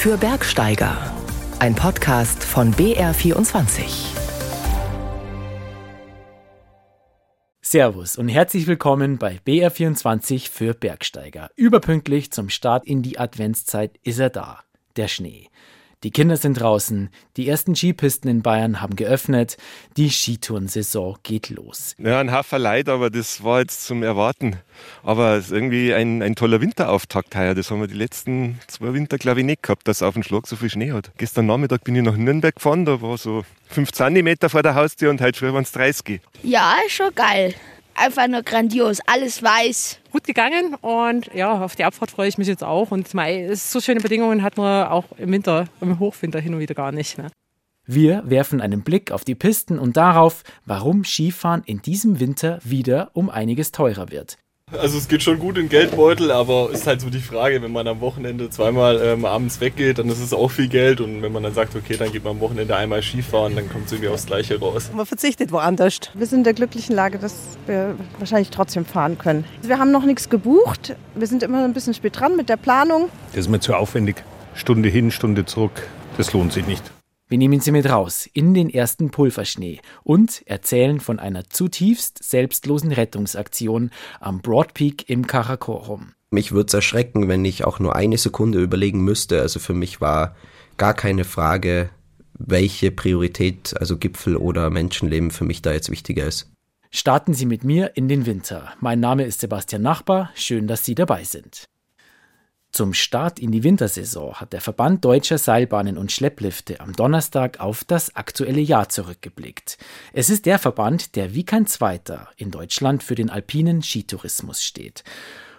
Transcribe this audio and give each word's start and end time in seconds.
für 0.00 0.16
Bergsteiger. 0.16 0.96
Ein 1.58 1.74
Podcast 1.74 2.42
von 2.42 2.72
BR24. 2.72 4.16
Servus 7.60 8.16
und 8.16 8.28
herzlich 8.28 8.66
willkommen 8.66 9.18
bei 9.18 9.40
BR24 9.46 10.50
für 10.50 10.72
Bergsteiger. 10.72 11.50
Überpünktlich 11.54 12.32
zum 12.32 12.48
Start 12.48 12.86
in 12.86 13.02
die 13.02 13.18
Adventszeit 13.18 13.98
ist 14.02 14.20
er 14.20 14.30
da, 14.30 14.60
der 14.96 15.08
Schnee. 15.08 15.48
Die 16.02 16.10
Kinder 16.10 16.38
sind 16.38 16.58
draußen, 16.58 17.10
die 17.36 17.46
ersten 17.46 17.76
Skipisten 17.76 18.30
in 18.30 18.40
Bayern 18.40 18.80
haben 18.80 18.96
geöffnet, 18.96 19.58
die 19.98 20.08
Skitourensaison 20.08 21.18
geht 21.22 21.50
los. 21.50 21.94
Ja, 21.98 22.20
ein 22.20 22.30
Hafer 22.30 22.58
Leid, 22.58 22.88
aber 22.88 23.10
das 23.10 23.44
war 23.44 23.60
jetzt 23.60 23.84
zum 23.84 24.02
Erwarten. 24.02 24.56
Aber 25.02 25.34
es 25.34 25.46
ist 25.46 25.52
irgendwie 25.52 25.92
ein, 25.92 26.22
ein 26.22 26.36
toller 26.36 26.62
Winterauftakt 26.62 27.36
heuer. 27.36 27.54
Das 27.54 27.70
haben 27.70 27.80
wir 27.80 27.86
die 27.86 27.92
letzten 27.92 28.58
zwei 28.66 28.94
Winter, 28.94 29.18
glaube 29.18 29.40
ich, 29.40 29.46
nicht 29.46 29.62
gehabt, 29.62 29.86
dass 29.88 30.00
auf 30.00 30.14
dem 30.14 30.22
Schlag 30.22 30.46
so 30.46 30.56
viel 30.56 30.70
Schnee 30.70 30.92
hat. 30.92 31.12
Gestern 31.18 31.44
Nachmittag 31.44 31.84
bin 31.84 31.94
ich 31.94 32.02
nach 32.02 32.16
Nürnberg 32.16 32.54
gefahren, 32.54 32.86
da 32.86 33.02
war 33.02 33.18
so 33.18 33.44
5 33.68 33.92
cm 33.92 34.36
vor 34.48 34.62
der 34.62 34.74
Haustür 34.76 35.10
und 35.10 35.20
heute 35.20 35.38
früh 35.38 35.52
waren 35.52 35.64
es 35.64 35.72
30. 35.72 36.22
Ja, 36.42 36.76
ist 36.86 36.94
schon 36.94 37.14
geil 37.14 37.54
einfach 38.00 38.26
nur 38.26 38.42
grandios. 38.42 38.98
Alles 39.06 39.42
weiß. 39.42 40.00
Gut 40.10 40.24
gegangen 40.24 40.74
und 40.80 41.32
ja, 41.34 41.62
auf 41.62 41.76
die 41.76 41.84
Abfahrt 41.84 42.10
freue 42.10 42.28
ich 42.28 42.38
mich 42.38 42.48
jetzt 42.48 42.64
auch. 42.64 42.90
Und 42.90 43.14
mei, 43.14 43.54
so 43.54 43.80
schöne 43.80 44.00
Bedingungen 44.00 44.42
hat 44.42 44.56
man 44.56 44.88
auch 44.88 45.04
im 45.18 45.30
Winter, 45.30 45.66
im 45.80 45.98
Hochwinter 45.98 46.40
hin 46.40 46.54
und 46.54 46.60
wieder 46.60 46.74
gar 46.74 46.92
nicht. 46.92 47.18
Ne? 47.18 47.28
Wir 47.86 48.22
werfen 48.26 48.60
einen 48.60 48.82
Blick 48.82 49.12
auf 49.12 49.24
die 49.24 49.34
Pisten 49.34 49.78
und 49.78 49.96
darauf, 49.96 50.42
warum 50.64 51.04
Skifahren 51.04 51.62
in 51.64 51.82
diesem 51.82 52.20
Winter 52.20 52.60
wieder 52.64 53.10
um 53.14 53.30
einiges 53.30 53.72
teurer 53.72 54.10
wird. 54.10 54.38
Also 54.72 54.98
es 54.98 55.08
geht 55.08 55.22
schon 55.22 55.38
gut 55.38 55.58
in 55.58 55.68
Geldbeutel, 55.68 56.30
aber 56.30 56.70
ist 56.72 56.86
halt 56.86 57.00
so 57.00 57.10
die 57.10 57.20
Frage, 57.20 57.60
wenn 57.60 57.72
man 57.72 57.88
am 57.88 58.00
Wochenende 58.00 58.50
zweimal 58.50 59.00
ähm, 59.02 59.24
abends 59.24 59.60
weggeht, 59.60 59.98
dann 59.98 60.08
ist 60.08 60.20
es 60.20 60.32
auch 60.32 60.48
viel 60.48 60.68
Geld 60.68 61.00
und 61.00 61.22
wenn 61.22 61.32
man 61.32 61.42
dann 61.42 61.54
sagt, 61.54 61.74
okay, 61.74 61.96
dann 61.96 62.12
geht 62.12 62.22
man 62.22 62.34
am 62.34 62.40
Wochenende 62.40 62.76
einmal 62.76 63.02
Skifahren, 63.02 63.56
dann 63.56 63.68
kommt 63.68 63.86
es 63.86 63.92
irgendwie 63.92 64.10
aufs 64.10 64.26
Gleiche 64.26 64.60
raus. 64.60 64.90
Man 64.94 65.06
verzichtet 65.06 65.50
woanders. 65.50 66.00
Wir 66.14 66.26
sind 66.26 66.38
in 66.38 66.44
der 66.44 66.54
glücklichen 66.54 66.94
Lage, 66.94 67.18
dass 67.18 67.34
wir 67.66 67.96
wahrscheinlich 68.18 68.50
trotzdem 68.50 68.84
fahren 68.84 69.18
können. 69.18 69.44
Wir 69.62 69.78
haben 69.78 69.90
noch 69.90 70.04
nichts 70.04 70.28
gebucht, 70.28 70.94
wir 71.14 71.26
sind 71.26 71.42
immer 71.42 71.64
ein 71.64 71.72
bisschen 71.72 71.94
spät 71.94 72.18
dran 72.18 72.36
mit 72.36 72.48
der 72.48 72.56
Planung. 72.56 73.08
Das 73.32 73.40
ist 73.40 73.48
mir 73.48 73.60
zu 73.60 73.74
aufwendig. 73.74 74.22
Stunde 74.54 74.88
hin, 74.88 75.10
Stunde 75.10 75.44
zurück, 75.46 75.82
das 76.16 76.32
lohnt 76.32 76.52
sich 76.52 76.66
nicht. 76.66 76.84
Wir 77.30 77.38
nehmen 77.38 77.60
Sie 77.60 77.70
mit 77.70 77.88
raus 77.88 78.28
in 78.32 78.54
den 78.54 78.68
ersten 78.68 79.12
Pulverschnee 79.12 79.78
und 80.02 80.42
erzählen 80.46 80.98
von 80.98 81.20
einer 81.20 81.48
zutiefst 81.48 82.24
selbstlosen 82.24 82.90
Rettungsaktion 82.90 83.92
am 84.18 84.42
Broad 84.42 84.74
Peak 84.74 85.08
im 85.08 85.28
Karakorum. 85.28 86.10
Mich 86.32 86.50
würde 86.50 86.66
es 86.66 86.74
erschrecken, 86.74 87.28
wenn 87.28 87.44
ich 87.44 87.62
auch 87.62 87.78
nur 87.78 87.94
eine 87.94 88.18
Sekunde 88.18 88.60
überlegen 88.60 89.04
müsste. 89.04 89.40
Also 89.42 89.60
für 89.60 89.74
mich 89.74 90.00
war 90.00 90.34
gar 90.76 90.92
keine 90.92 91.22
Frage, 91.22 91.90
welche 92.34 92.90
Priorität, 92.90 93.74
also 93.78 93.96
Gipfel 93.96 94.34
oder 94.36 94.68
Menschenleben 94.68 95.30
für 95.30 95.44
mich 95.44 95.62
da 95.62 95.72
jetzt 95.72 95.88
wichtiger 95.88 96.26
ist. 96.26 96.50
Starten 96.90 97.32
Sie 97.32 97.46
mit 97.46 97.62
mir 97.62 97.92
in 97.94 98.08
den 98.08 98.26
Winter. 98.26 98.72
Mein 98.80 98.98
Name 98.98 99.22
ist 99.22 99.38
Sebastian 99.40 99.82
Nachbar. 99.82 100.32
Schön, 100.34 100.66
dass 100.66 100.84
Sie 100.84 100.96
dabei 100.96 101.22
sind. 101.22 101.64
Zum 102.72 102.94
Start 102.94 103.40
in 103.40 103.50
die 103.50 103.64
Wintersaison 103.64 104.34
hat 104.34 104.52
der 104.52 104.60
Verband 104.60 105.04
Deutscher 105.04 105.38
Seilbahnen 105.38 105.98
und 105.98 106.12
Schlepplifte 106.12 106.78
am 106.78 106.92
Donnerstag 106.92 107.58
auf 107.58 107.82
das 107.82 108.14
aktuelle 108.14 108.60
Jahr 108.60 108.88
zurückgeblickt. 108.88 109.76
Es 110.12 110.30
ist 110.30 110.46
der 110.46 110.60
Verband, 110.60 111.16
der 111.16 111.34
wie 111.34 111.44
kein 111.44 111.66
zweiter 111.66 112.28
in 112.36 112.52
Deutschland 112.52 113.02
für 113.02 113.16
den 113.16 113.28
alpinen 113.28 113.82
Skitourismus 113.82 114.62
steht. 114.62 115.02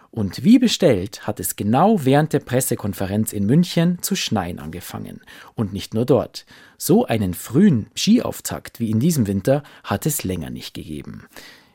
Und 0.09 0.45
wie 0.45 0.57
bestellt 0.57 1.27
hat 1.27 1.41
es 1.41 1.57
genau 1.57 2.05
während 2.05 2.31
der 2.31 2.39
Pressekonferenz 2.39 3.33
in 3.33 3.45
München 3.45 4.01
zu 4.01 4.15
schneien 4.15 4.59
angefangen. 4.59 5.21
Und 5.53 5.73
nicht 5.73 5.93
nur 5.93 6.05
dort. 6.05 6.45
So 6.77 7.05
einen 7.05 7.33
frühen 7.33 7.87
Skiauftakt 7.95 8.79
wie 8.79 8.89
in 8.89 8.99
diesem 9.01 9.27
Winter 9.27 9.63
hat 9.83 10.05
es 10.05 10.23
länger 10.23 10.49
nicht 10.49 10.73
gegeben. 10.73 11.27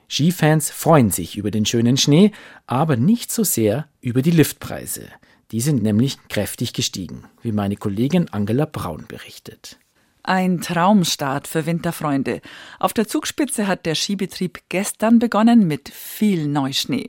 Skifans 0.09 0.71
freuen 0.71 1.11
sich 1.11 1.37
über 1.37 1.51
den 1.51 1.67
schönen 1.67 1.97
Schnee, 1.97 2.33
aber 2.67 2.97
nicht 2.97 3.33
so 3.33 3.45
sehr 3.45 3.89
über 4.01 4.23
die 4.23 4.31
Liftpreise. 4.31 5.09
Die 5.51 5.61
sind 5.61 5.83
nämlich 5.83 6.19
kräftig 6.29 6.73
gestiegen, 6.73 7.25
wie 7.43 7.53
meine 7.53 7.77
Kollegin 7.77 8.29
Angela 8.31 8.67
Braun 8.67 9.07
berichtet. 9.07 9.79
Ein 10.27 10.61
Traumstart 10.61 11.47
für 11.47 11.67
Winterfreunde. 11.67 12.41
Auf 12.81 12.93
der 12.93 13.07
Zugspitze 13.07 13.69
hat 13.69 13.87
der 13.87 13.95
Skibetrieb 13.95 14.59
gestern 14.69 15.21
begonnen 15.21 15.69
mit 15.69 15.89
viel 15.89 16.49
Neuschnee. 16.49 17.09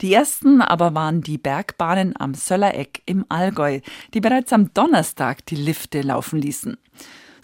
Die 0.00 0.14
ersten 0.14 0.62
aber 0.62 0.94
waren 0.94 1.20
die 1.20 1.36
Bergbahnen 1.36 2.14
am 2.18 2.32
Söllereck 2.32 3.02
im 3.04 3.26
Allgäu, 3.28 3.80
die 4.14 4.22
bereits 4.22 4.50
am 4.54 4.72
Donnerstag 4.72 5.44
die 5.44 5.56
Lifte 5.56 6.00
laufen 6.00 6.40
ließen. 6.40 6.78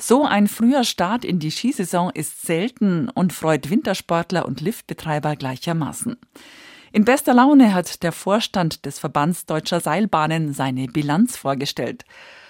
So 0.03 0.25
ein 0.25 0.49
früher 0.49 0.85
Start 0.85 1.27
in 1.27 1.41
die 1.41 1.51
Skisaison 1.51 2.11
ist 2.15 2.41
selten 2.47 3.11
und 3.11 3.35
freut 3.35 3.69
Wintersportler 3.69 4.47
und 4.47 4.63
Liftbetreiber 4.63 5.37
gleichermaßen. 5.37 6.17
In 6.91 7.05
bester 7.05 7.35
Laune 7.35 7.75
hat 7.75 8.03
der 8.03 8.13
Vorstand 8.13 8.87
des 8.87 8.99
Verbands 8.99 9.45
Deutscher 9.45 9.79
Seilbahnen 9.81 10.55
seine 10.55 10.87
Bilanz 10.87 11.37
vorgestellt. 11.37 12.07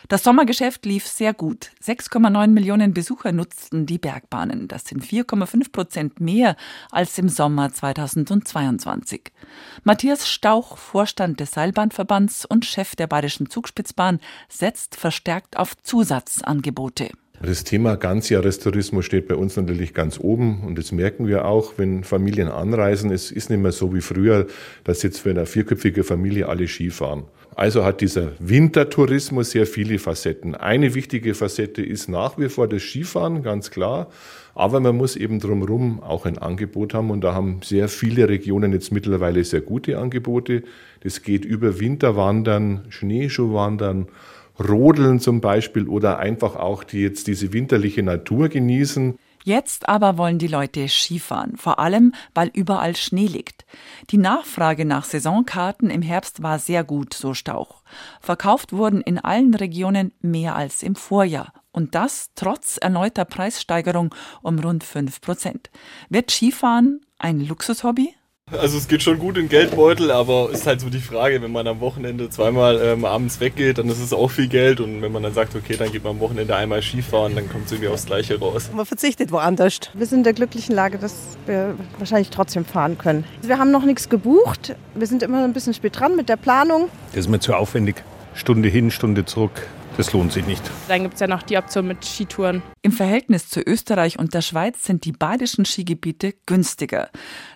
Das 0.08 0.22
Sommergeschäft 0.22 0.86
lief 0.86 1.08
sehr 1.08 1.34
gut. 1.34 1.72
6,9 1.84 2.46
Millionen 2.46 2.94
Besucher 2.94 3.32
nutzten 3.32 3.84
die 3.84 3.98
Bergbahnen. 3.98 4.68
Das 4.68 4.84
sind 4.84 5.04
4,5 5.04 5.72
Prozent 5.72 6.20
mehr 6.20 6.54
als 6.92 7.18
im 7.18 7.28
Sommer 7.28 7.72
2022. 7.72 9.32
Matthias 9.82 10.28
Stauch, 10.28 10.78
Vorstand 10.78 11.40
des 11.40 11.50
Seilbahnverbands 11.50 12.44
und 12.44 12.64
Chef 12.64 12.94
der 12.94 13.08
Bayerischen 13.08 13.50
Zugspitzbahn, 13.50 14.20
setzt 14.48 14.94
verstärkt 14.94 15.56
auf 15.56 15.76
Zusatzangebote. 15.82 17.10
Das 17.42 17.64
Thema 17.64 17.96
Ganzjahrestourismus 17.96 19.06
steht 19.06 19.26
bei 19.26 19.34
uns 19.34 19.56
natürlich 19.56 19.94
ganz 19.94 20.20
oben 20.20 20.60
und 20.62 20.76
das 20.76 20.92
merken 20.92 21.26
wir 21.26 21.46
auch, 21.46 21.72
wenn 21.78 22.04
Familien 22.04 22.48
anreisen. 22.48 23.10
Es 23.10 23.30
ist 23.30 23.48
nicht 23.48 23.60
mehr 23.62 23.72
so 23.72 23.94
wie 23.94 24.02
früher, 24.02 24.46
dass 24.84 25.02
jetzt 25.02 25.20
für 25.20 25.30
eine 25.30 25.46
vierköpfige 25.46 26.04
Familie 26.04 26.50
alle 26.50 26.68
Skifahren. 26.68 27.24
Also 27.56 27.82
hat 27.82 28.02
dieser 28.02 28.32
Wintertourismus 28.40 29.52
sehr 29.52 29.66
viele 29.66 29.98
Facetten. 29.98 30.54
Eine 30.54 30.94
wichtige 30.94 31.34
Facette 31.34 31.82
ist 31.82 32.10
nach 32.10 32.36
wie 32.36 32.50
vor 32.50 32.68
das 32.68 32.82
Skifahren, 32.82 33.42
ganz 33.42 33.70
klar. 33.70 34.08
Aber 34.54 34.80
man 34.80 34.98
muss 34.98 35.16
eben 35.16 35.40
drumherum 35.40 36.02
auch 36.02 36.26
ein 36.26 36.36
Angebot 36.36 36.92
haben 36.92 37.10
und 37.10 37.22
da 37.22 37.32
haben 37.32 37.60
sehr 37.64 37.88
viele 37.88 38.28
Regionen 38.28 38.72
jetzt 38.74 38.92
mittlerweile 38.92 39.42
sehr 39.44 39.62
gute 39.62 39.98
Angebote. 39.98 40.62
Das 41.02 41.22
geht 41.22 41.46
über 41.46 41.80
Winterwandern, 41.80 42.84
Schneeschuhwandern, 42.90 44.08
Rodeln 44.60 45.20
zum 45.20 45.40
Beispiel 45.40 45.88
oder 45.88 46.18
einfach 46.18 46.56
auch 46.56 46.84
die 46.84 47.00
jetzt 47.00 47.26
diese 47.26 47.52
winterliche 47.52 48.02
Natur 48.02 48.48
genießen. 48.48 49.18
Jetzt 49.42 49.88
aber 49.88 50.18
wollen 50.18 50.38
die 50.38 50.48
Leute 50.48 50.86
Skifahren, 50.86 51.56
vor 51.56 51.78
allem 51.78 52.12
weil 52.34 52.50
überall 52.52 52.94
Schnee 52.94 53.26
liegt. 53.26 53.64
Die 54.10 54.18
Nachfrage 54.18 54.84
nach 54.84 55.04
Saisonkarten 55.04 55.88
im 55.88 56.02
Herbst 56.02 56.42
war 56.42 56.58
sehr 56.58 56.84
gut, 56.84 57.14
so 57.14 57.32
Stauch. 57.32 57.82
Verkauft 58.20 58.74
wurden 58.74 59.00
in 59.00 59.18
allen 59.18 59.54
Regionen 59.54 60.12
mehr 60.20 60.56
als 60.56 60.82
im 60.82 60.94
Vorjahr. 60.94 61.54
Und 61.72 61.94
das 61.94 62.32
trotz 62.34 62.76
erneuter 62.76 63.24
Preissteigerung 63.24 64.14
um 64.42 64.58
rund 64.58 64.84
5 64.84 65.20
Prozent. 65.20 65.70
Wird 66.10 66.30
Skifahren 66.30 67.00
ein 67.18 67.40
Luxushobby? 67.40 68.14
Also 68.52 68.78
es 68.78 68.88
geht 68.88 69.02
schon 69.02 69.18
gut 69.18 69.38
in 69.38 69.48
Geldbeutel, 69.48 70.10
aber 70.10 70.50
ist 70.50 70.66
halt 70.66 70.80
so 70.80 70.90
die 70.90 71.00
Frage, 71.00 71.40
wenn 71.40 71.52
man 71.52 71.66
am 71.68 71.80
Wochenende 71.80 72.28
zweimal 72.30 72.80
ähm, 72.82 73.04
abends 73.04 73.38
weggeht, 73.40 73.78
dann 73.78 73.88
ist 73.88 74.00
es 74.00 74.12
auch 74.12 74.28
viel 74.28 74.48
Geld 74.48 74.80
und 74.80 75.02
wenn 75.02 75.12
man 75.12 75.22
dann 75.22 75.34
sagt, 75.34 75.54
okay, 75.54 75.76
dann 75.76 75.92
geht 75.92 76.02
man 76.02 76.14
am 76.14 76.20
Wochenende 76.20 76.56
einmal 76.56 76.82
Skifahren, 76.82 77.36
dann 77.36 77.48
kommt 77.48 77.66
es 77.66 77.72
irgendwie 77.72 77.88
aufs 77.88 78.06
Gleiche 78.06 78.38
raus. 78.40 78.70
Man 78.74 78.86
verzichtet 78.86 79.30
woanders. 79.30 79.80
Wir 79.94 80.06
sind 80.06 80.18
in 80.18 80.24
der 80.24 80.32
glücklichen 80.32 80.74
Lage, 80.74 80.98
dass 80.98 81.14
wir 81.46 81.76
wahrscheinlich 81.98 82.30
trotzdem 82.30 82.64
fahren 82.64 82.98
können. 82.98 83.24
Wir 83.42 83.58
haben 83.58 83.70
noch 83.70 83.84
nichts 83.84 84.08
gebucht, 84.08 84.74
wir 84.94 85.06
sind 85.06 85.22
immer 85.22 85.44
ein 85.44 85.52
bisschen 85.52 85.74
spät 85.74 85.98
dran 85.98 86.16
mit 86.16 86.28
der 86.28 86.36
Planung. 86.36 86.88
Das 87.12 87.20
ist 87.20 87.28
mir 87.28 87.38
zu 87.38 87.54
aufwendig. 87.54 88.02
Stunde 88.34 88.68
hin, 88.68 88.90
Stunde 88.90 89.24
zurück. 89.24 89.66
Das 90.00 90.14
lohnt 90.14 90.32
sich 90.32 90.46
nicht. 90.46 90.62
Dann 90.88 91.02
gibt 91.02 91.12
es 91.12 91.20
ja 91.20 91.26
noch 91.26 91.42
die 91.42 91.58
Option 91.58 91.86
mit 91.86 92.06
Skitouren. 92.06 92.62
Im 92.80 92.90
Verhältnis 92.90 93.50
zu 93.50 93.60
Österreich 93.60 94.18
und 94.18 94.32
der 94.32 94.40
Schweiz 94.40 94.82
sind 94.82 95.04
die 95.04 95.12
badischen 95.12 95.66
Skigebiete 95.66 96.32
günstiger. 96.46 97.10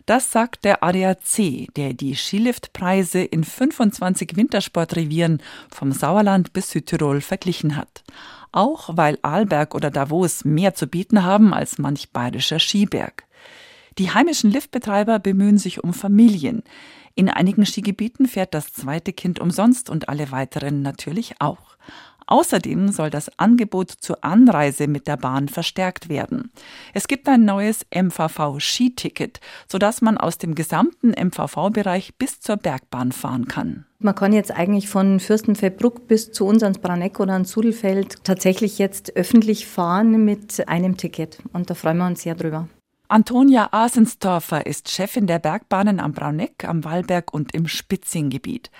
Das 0.04 0.30
sagt 0.30 0.66
der 0.66 0.84
ADAC, 0.84 1.68
der 1.74 1.94
die 1.94 2.14
Skiliftpreise 2.14 3.20
in 3.20 3.44
25 3.44 4.36
Wintersportrevieren 4.36 5.40
vom 5.70 5.90
Sauerland 5.90 6.52
bis 6.52 6.70
Südtirol 6.70 7.22
verglichen 7.22 7.76
hat. 7.76 8.04
Auch 8.52 8.90
weil 8.92 9.18
Arlberg 9.22 9.74
oder 9.74 9.90
Davos 9.90 10.44
mehr 10.44 10.74
zu 10.74 10.86
bieten 10.86 11.24
haben 11.24 11.54
als 11.54 11.78
manch 11.78 12.10
bayerischer 12.10 12.58
Skiberg. 12.58 13.24
Die 13.96 14.10
heimischen 14.10 14.50
Liftbetreiber 14.50 15.18
bemühen 15.18 15.56
sich 15.56 15.82
um 15.82 15.94
Familien. 15.94 16.62
In 17.14 17.30
einigen 17.30 17.64
Skigebieten 17.64 18.26
fährt 18.26 18.52
das 18.52 18.70
zweite 18.70 19.14
Kind 19.14 19.38
umsonst 19.38 19.88
und 19.88 20.10
alle 20.10 20.30
weiteren 20.30 20.82
natürlich 20.82 21.36
auch. 21.38 21.73
Außerdem 22.26 22.90
soll 22.90 23.10
das 23.10 23.38
Angebot 23.38 23.90
zur 23.90 24.24
Anreise 24.24 24.86
mit 24.86 25.06
der 25.06 25.16
Bahn 25.16 25.48
verstärkt 25.48 26.08
werden. 26.08 26.50
Es 26.92 27.06
gibt 27.08 27.28
ein 27.28 27.44
neues 27.44 27.84
MVV-Skiticket, 27.94 29.40
sodass 29.68 30.00
man 30.00 30.16
aus 30.16 30.38
dem 30.38 30.54
gesamten 30.54 31.10
MVV-Bereich 31.10 32.16
bis 32.16 32.40
zur 32.40 32.56
Bergbahn 32.56 33.12
fahren 33.12 33.46
kann. 33.46 33.86
Man 33.98 34.14
kann 34.14 34.32
jetzt 34.32 34.50
eigentlich 34.50 34.88
von 34.88 35.20
Fürstenfeldbruck 35.20 36.08
bis 36.08 36.32
zu 36.32 36.46
uns 36.46 36.62
ans 36.62 36.78
Braneck 36.78 37.20
oder 37.20 37.34
ans 37.34 37.50
Sudelfeld 37.50 38.24
tatsächlich 38.24 38.78
jetzt 38.78 39.16
öffentlich 39.16 39.66
fahren 39.66 40.24
mit 40.24 40.68
einem 40.68 40.96
Ticket. 40.96 41.38
Und 41.52 41.70
da 41.70 41.74
freuen 41.74 41.98
wir 41.98 42.06
uns 42.06 42.22
sehr 42.22 42.34
drüber. 42.34 42.68
Antonia 43.08 43.68
Asensdorfer 43.70 44.66
ist 44.66 44.90
Chefin 44.90 45.26
der 45.26 45.38
Bergbahnen 45.38 46.00
am 46.00 46.12
Brauneck, 46.12 46.64
am 46.64 46.84
Wallberg 46.84 47.32
und 47.32 47.54
im 47.54 47.68
Spitzinggebiet. 47.68 48.70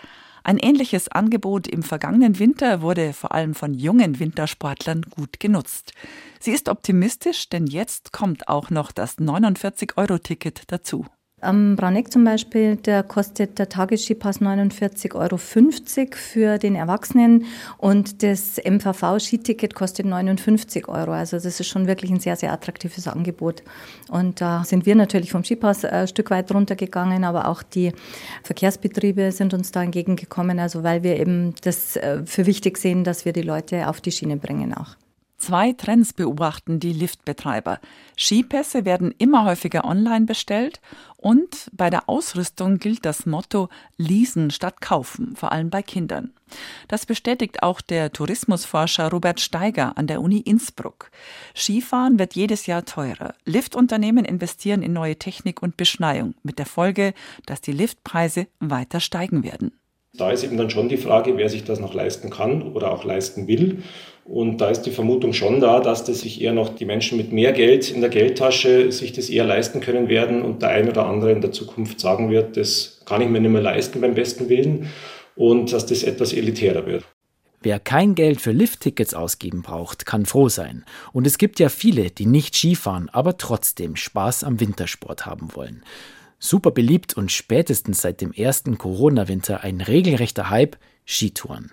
Ein 0.46 0.58
ähnliches 0.58 1.08
Angebot 1.08 1.66
im 1.66 1.82
vergangenen 1.82 2.38
Winter 2.38 2.82
wurde 2.82 3.14
vor 3.14 3.32
allem 3.32 3.54
von 3.54 3.72
jungen 3.72 4.20
Wintersportlern 4.20 5.00
gut 5.08 5.40
genutzt. 5.40 5.94
Sie 6.38 6.52
ist 6.52 6.68
optimistisch, 6.68 7.48
denn 7.48 7.66
jetzt 7.66 8.12
kommt 8.12 8.46
auch 8.46 8.68
noch 8.68 8.92
das 8.92 9.16
49-Euro-Ticket 9.16 10.64
dazu. 10.70 11.06
Am 11.44 11.76
Brauneck 11.76 12.10
zum 12.10 12.24
Beispiel, 12.24 12.76
der 12.76 13.02
kostet 13.02 13.58
der 13.58 13.68
Tagesskipass 13.68 14.40
49,50 14.40 15.14
Euro 15.14 15.36
für 15.36 16.58
den 16.58 16.74
Erwachsenen 16.74 17.44
und 17.78 18.22
das 18.22 18.58
MVV-Skiticket 18.58 19.74
kostet 19.74 20.06
59 20.06 20.88
Euro. 20.88 21.12
Also 21.12 21.36
das 21.36 21.60
ist 21.60 21.68
schon 21.68 21.86
wirklich 21.86 22.10
ein 22.10 22.20
sehr, 22.20 22.36
sehr 22.36 22.52
attraktives 22.52 23.06
Angebot. 23.06 23.62
Und 24.08 24.40
da 24.40 24.64
sind 24.64 24.86
wir 24.86 24.94
natürlich 24.94 25.32
vom 25.32 25.44
Skipass 25.44 25.84
ein 25.84 26.08
Stück 26.08 26.30
weit 26.30 26.52
runtergegangen, 26.52 27.24
aber 27.24 27.48
auch 27.48 27.62
die 27.62 27.92
Verkehrsbetriebe 28.42 29.30
sind 29.30 29.52
uns 29.52 29.70
da 29.70 29.82
entgegengekommen, 29.82 30.58
also 30.58 30.82
weil 30.82 31.02
wir 31.02 31.18
eben 31.20 31.54
das 31.62 31.96
äh, 31.96 32.22
für 32.24 32.46
wichtig 32.46 32.78
sehen, 32.78 33.04
dass 33.04 33.24
wir 33.24 33.32
die 33.32 33.42
Leute 33.42 33.88
auf 33.88 34.00
die 34.00 34.12
Schiene 34.12 34.38
bringen 34.38 34.72
auch. 34.72 34.96
Zwei 35.44 35.74
Trends 35.74 36.14
beobachten 36.14 36.80
die 36.80 36.94
Liftbetreiber. 36.94 37.78
Skipässe 38.16 38.86
werden 38.86 39.14
immer 39.18 39.44
häufiger 39.44 39.84
online 39.84 40.24
bestellt 40.24 40.80
und 41.18 41.68
bei 41.74 41.90
der 41.90 42.08
Ausrüstung 42.08 42.78
gilt 42.78 43.04
das 43.04 43.26
Motto 43.26 43.68
Leasen 43.98 44.50
statt 44.50 44.80
Kaufen, 44.80 45.36
vor 45.36 45.52
allem 45.52 45.68
bei 45.68 45.82
Kindern. 45.82 46.32
Das 46.88 47.04
bestätigt 47.04 47.62
auch 47.62 47.82
der 47.82 48.10
Tourismusforscher 48.10 49.10
Robert 49.10 49.38
Steiger 49.38 49.98
an 49.98 50.06
der 50.06 50.22
Uni 50.22 50.38
Innsbruck. 50.38 51.10
Skifahren 51.54 52.18
wird 52.18 52.34
jedes 52.34 52.64
Jahr 52.64 52.86
teurer. 52.86 53.34
Liftunternehmen 53.44 54.24
investieren 54.24 54.82
in 54.82 54.94
neue 54.94 55.18
Technik 55.18 55.60
und 55.60 55.76
Beschneiung, 55.76 56.36
mit 56.42 56.58
der 56.58 56.64
Folge, 56.64 57.12
dass 57.44 57.60
die 57.60 57.72
Liftpreise 57.72 58.46
weiter 58.60 58.98
steigen 58.98 59.42
werden. 59.42 59.72
Da 60.16 60.30
ist 60.30 60.44
eben 60.44 60.56
dann 60.56 60.70
schon 60.70 60.88
die 60.88 60.96
Frage, 60.96 61.36
wer 61.36 61.48
sich 61.48 61.64
das 61.64 61.80
noch 61.80 61.92
leisten 61.92 62.30
kann 62.30 62.62
oder 62.72 62.92
auch 62.92 63.04
leisten 63.04 63.48
will. 63.48 63.82
Und 64.24 64.58
da 64.58 64.70
ist 64.70 64.82
die 64.82 64.90
Vermutung 64.90 65.32
schon 65.32 65.60
da, 65.60 65.80
dass 65.80 66.04
das 66.04 66.20
sich 66.20 66.40
eher 66.40 66.52
noch 66.52 66.70
die 66.70 66.86
Menschen 66.86 67.18
mit 67.18 67.32
mehr 67.32 67.52
Geld 67.52 67.90
in 67.90 68.00
der 68.00 68.10
Geldtasche 68.10 68.90
sich 68.90 69.12
das 69.12 69.28
eher 69.28 69.44
leisten 69.44 69.80
können 69.80 70.08
werden 70.08 70.42
und 70.42 70.62
der 70.62 70.70
ein 70.70 70.88
oder 70.88 71.06
andere 71.06 71.32
in 71.32 71.40
der 71.40 71.52
Zukunft 71.52 72.00
sagen 72.00 72.30
wird, 72.30 72.56
das 72.56 73.02
kann 73.04 73.20
ich 73.20 73.28
mir 73.28 73.40
nicht 73.40 73.50
mehr 73.50 73.60
leisten 73.60 74.00
beim 74.00 74.14
besten 74.14 74.48
Willen 74.48 74.88
und 75.36 75.72
dass 75.72 75.84
das 75.84 76.04
etwas 76.04 76.32
elitärer 76.32 76.86
wird. 76.86 77.04
Wer 77.60 77.80
kein 77.80 78.14
Geld 78.14 78.40
für 78.40 78.52
Lifttickets 78.52 79.14
ausgeben 79.14 79.62
braucht, 79.62 80.06
kann 80.06 80.26
froh 80.26 80.48
sein. 80.48 80.84
Und 81.12 81.26
es 81.26 81.38
gibt 81.38 81.58
ja 81.58 81.70
viele, 81.70 82.10
die 82.10 82.26
nicht 82.26 82.54
Skifahren, 82.54 83.08
aber 83.08 83.38
trotzdem 83.38 83.96
Spaß 83.96 84.44
am 84.44 84.60
Wintersport 84.60 85.26
haben 85.26 85.54
wollen. 85.54 85.82
Super 86.38 86.70
beliebt 86.70 87.14
und 87.14 87.32
spätestens 87.32 88.02
seit 88.02 88.20
dem 88.20 88.32
ersten 88.32 88.78
Corona-Winter 88.78 89.64
ein 89.64 89.80
regelrechter 89.80 90.50
Hype 90.50 90.76
Skitouren. 91.04 91.72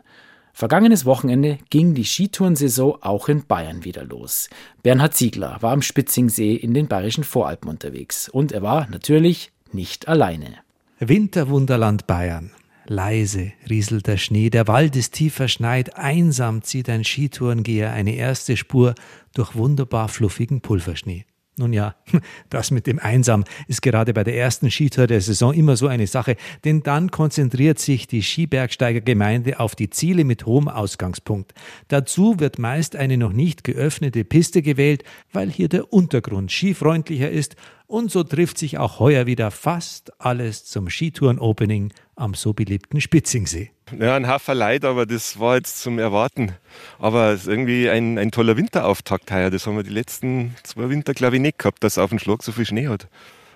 Vergangenes 0.53 1.05
Wochenende 1.05 1.57
ging 1.69 1.93
die 1.93 2.05
Skitourensaison 2.05 2.97
auch 3.01 3.29
in 3.29 3.45
Bayern 3.45 3.83
wieder 3.83 4.03
los. 4.03 4.49
Bernhard 4.83 5.15
Ziegler 5.15 5.57
war 5.61 5.71
am 5.71 5.81
Spitzingsee 5.81 6.55
in 6.55 6.73
den 6.73 6.87
bayerischen 6.87 7.23
Voralpen 7.23 7.69
unterwegs 7.69 8.29
und 8.29 8.51
er 8.51 8.61
war 8.61 8.87
natürlich 8.89 9.51
nicht 9.71 10.07
alleine. 10.07 10.57
Winterwunderland 10.99 12.05
Bayern. 12.05 12.51
Leise 12.85 13.53
rieselt 13.69 14.07
der 14.07 14.17
Schnee, 14.17 14.49
der 14.49 14.67
Wald 14.67 14.95
ist 14.95 15.13
tief 15.13 15.35
verschneit, 15.35 15.95
einsam 15.95 16.61
zieht 16.61 16.89
ein 16.89 17.03
Skitourengeher 17.03 17.93
eine 17.93 18.15
erste 18.15 18.57
Spur 18.57 18.95
durch 19.33 19.55
wunderbar 19.55 20.09
fluffigen 20.09 20.61
Pulverschnee. 20.61 21.25
Nun 21.61 21.73
ja, 21.73 21.93
das 22.49 22.71
mit 22.71 22.87
dem 22.87 22.97
Einsam 22.97 23.43
ist 23.67 23.83
gerade 23.83 24.15
bei 24.15 24.23
der 24.23 24.35
ersten 24.35 24.71
Skitour 24.71 25.05
der 25.05 25.21
Saison 25.21 25.53
immer 25.53 25.77
so 25.77 25.85
eine 25.85 26.07
Sache, 26.07 26.35
denn 26.65 26.81
dann 26.81 27.11
konzentriert 27.11 27.77
sich 27.77 28.07
die 28.07 28.23
Skibergsteigergemeinde 28.23 29.59
auf 29.59 29.75
die 29.75 29.91
Ziele 29.91 30.23
mit 30.23 30.47
hohem 30.47 30.67
Ausgangspunkt. 30.67 31.53
Dazu 31.87 32.39
wird 32.39 32.57
meist 32.57 32.95
eine 32.95 33.17
noch 33.17 33.31
nicht 33.31 33.63
geöffnete 33.63 34.25
Piste 34.25 34.63
gewählt, 34.63 35.03
weil 35.31 35.51
hier 35.51 35.69
der 35.69 35.93
Untergrund 35.93 36.51
skifreundlicher 36.51 37.29
ist 37.29 37.55
und 37.85 38.09
so 38.09 38.23
trifft 38.23 38.57
sich 38.57 38.79
auch 38.79 38.99
heuer 38.99 39.27
wieder 39.27 39.51
fast 39.51 40.19
alles 40.19 40.65
zum 40.65 40.89
Skitouren-Opening 40.89 41.91
am 42.21 42.35
so 42.35 42.53
beliebten 42.53 43.01
Spitzingsee. 43.01 43.71
Ja, 43.99 44.15
ein 44.15 44.29
Haufen 44.29 44.55
Leid, 44.55 44.85
aber 44.85 45.05
das 45.05 45.39
war 45.39 45.55
jetzt 45.55 45.81
zum 45.81 45.99
Erwarten. 45.99 46.53
Aber 46.99 47.31
es 47.31 47.41
ist 47.41 47.47
irgendwie 47.47 47.89
ein, 47.89 48.17
ein 48.17 48.31
toller 48.31 48.55
Winterauftakt 48.55 49.31
heuer. 49.31 49.49
Das 49.49 49.67
haben 49.67 49.75
wir 49.75 49.83
die 49.83 49.89
letzten 49.89 50.55
zwei 50.63 50.89
Winter, 50.89 51.13
glaube 51.13 51.35
ich, 51.35 51.41
nicht 51.41 51.57
gehabt, 51.57 51.83
dass 51.83 51.97
auf 51.97 52.11
dem 52.11 52.19
Schlag 52.19 52.43
so 52.43 52.51
viel 52.51 52.65
Schnee 52.65 52.87
hat. 52.87 53.07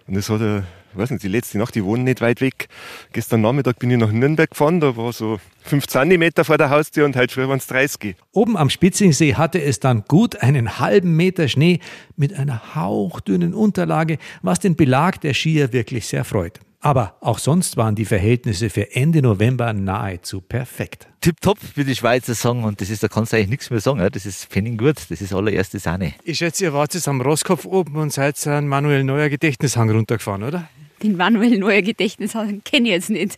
Und 0.07 0.15
das 0.15 0.29
hat, 0.29 0.41
ich 0.41 0.97
weiß 0.97 1.11
nicht, 1.11 1.23
die 1.23 1.29
letzte 1.29 1.57
Nacht, 1.57 1.73
die 1.73 1.83
wohnen 1.83 2.03
nicht 2.03 2.21
weit 2.21 2.41
weg. 2.41 2.67
Gestern 3.11 3.41
Nachmittag 3.41 3.79
bin 3.79 3.89
ich 3.89 3.97
nach 3.97 4.11
Nürnberg 4.11 4.49
gefahren, 4.49 4.79
da 4.79 4.95
war 4.95 5.11
so 5.13 5.39
5 5.63 5.87
cm 5.87 6.31
vor 6.43 6.57
der 6.59 6.69
Haustür 6.69 7.05
und 7.05 7.15
heute 7.15 7.33
früh 7.33 7.47
waren 7.47 7.57
es 7.57 7.65
30. 7.67 8.15
Oben 8.31 8.55
am 8.55 8.69
Spitzingsee 8.69 9.33
hatte 9.33 9.59
es 9.61 9.79
dann 9.79 10.03
gut 10.07 10.35
einen 10.43 10.77
halben 10.79 11.15
Meter 11.15 11.47
Schnee 11.47 11.79
mit 12.17 12.33
einer 12.33 12.75
hauchdünnen 12.75 13.55
Unterlage, 13.55 14.19
was 14.43 14.59
den 14.59 14.75
Belag 14.75 15.21
der 15.21 15.33
Skier 15.33 15.73
wirklich 15.73 16.05
sehr 16.05 16.23
freut. 16.23 16.59
Aber 16.85 17.15
auch 17.19 17.39
sonst 17.39 17.77
waren 17.77 17.95
die 17.95 18.05
Verhältnisse 18.05 18.69
für 18.69 18.95
Ende 18.95 19.23
November 19.23 19.73
nahezu 19.73 20.39
perfekt. 20.39 21.07
Tipptopp, 21.19 21.57
wie 21.73 21.83
die 21.83 21.95
Schweizer 21.95 22.35
sagen. 22.35 22.63
Und 22.63 22.79
das 22.79 22.91
ist, 22.91 23.01
da 23.01 23.07
kannst 23.07 23.33
du 23.33 23.37
eigentlich 23.37 23.49
nichts 23.49 23.71
mehr 23.71 23.79
sagen. 23.79 24.07
Das 24.13 24.27
ist 24.27 24.45
Pfennig 24.45 24.77
gut. 24.77 24.97
Das 25.09 25.19
ist 25.19 25.33
allererste 25.33 25.79
Sahne. 25.79 26.13
Ich 26.23 26.37
schätze, 26.37 26.65
ihr 26.65 26.73
wart 26.73 26.93
jetzt 26.93 27.07
am 27.07 27.21
Rosskopf 27.21 27.65
oben 27.65 27.95
und 27.95 28.13
seid 28.13 28.45
an 28.45 28.67
Manuel 28.67 29.03
Neuer 29.03 29.29
Gedächtnishang 29.29 29.89
runtergefahren, 29.89 30.43
oder? 30.43 30.69
Den 31.01 31.17
Manuel 31.17 31.57
Neuer 31.57 31.81
Gedächtnishang 31.81 32.61
kenne 32.63 32.89
ich 32.89 32.93
jetzt 32.93 33.09
nicht. 33.09 33.35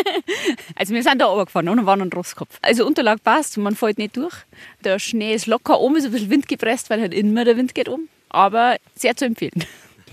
also 0.74 0.94
wir 0.94 1.02
sind 1.02 1.18
da 1.18 1.26
runtergefahren 1.26 1.68
und 1.68 1.84
waren 1.84 2.00
an 2.00 2.10
Rosskopf. 2.10 2.58
Also 2.62 2.86
Unterlag 2.86 3.22
passt, 3.22 3.58
man 3.58 3.76
fällt 3.76 3.98
nicht 3.98 4.16
durch. 4.16 4.34
Der 4.82 4.98
Schnee 4.98 5.34
ist 5.34 5.46
locker 5.46 5.78
oben, 5.78 5.96
ist 5.96 6.06
ein 6.06 6.12
bisschen 6.12 6.30
windgepresst, 6.30 6.88
weil 6.88 7.02
halt 7.02 7.12
immer 7.12 7.44
der 7.44 7.58
Wind 7.58 7.74
geht 7.74 7.90
um. 7.90 8.08
Aber 8.30 8.78
sehr 8.94 9.14
zu 9.14 9.26
empfehlen. 9.26 9.62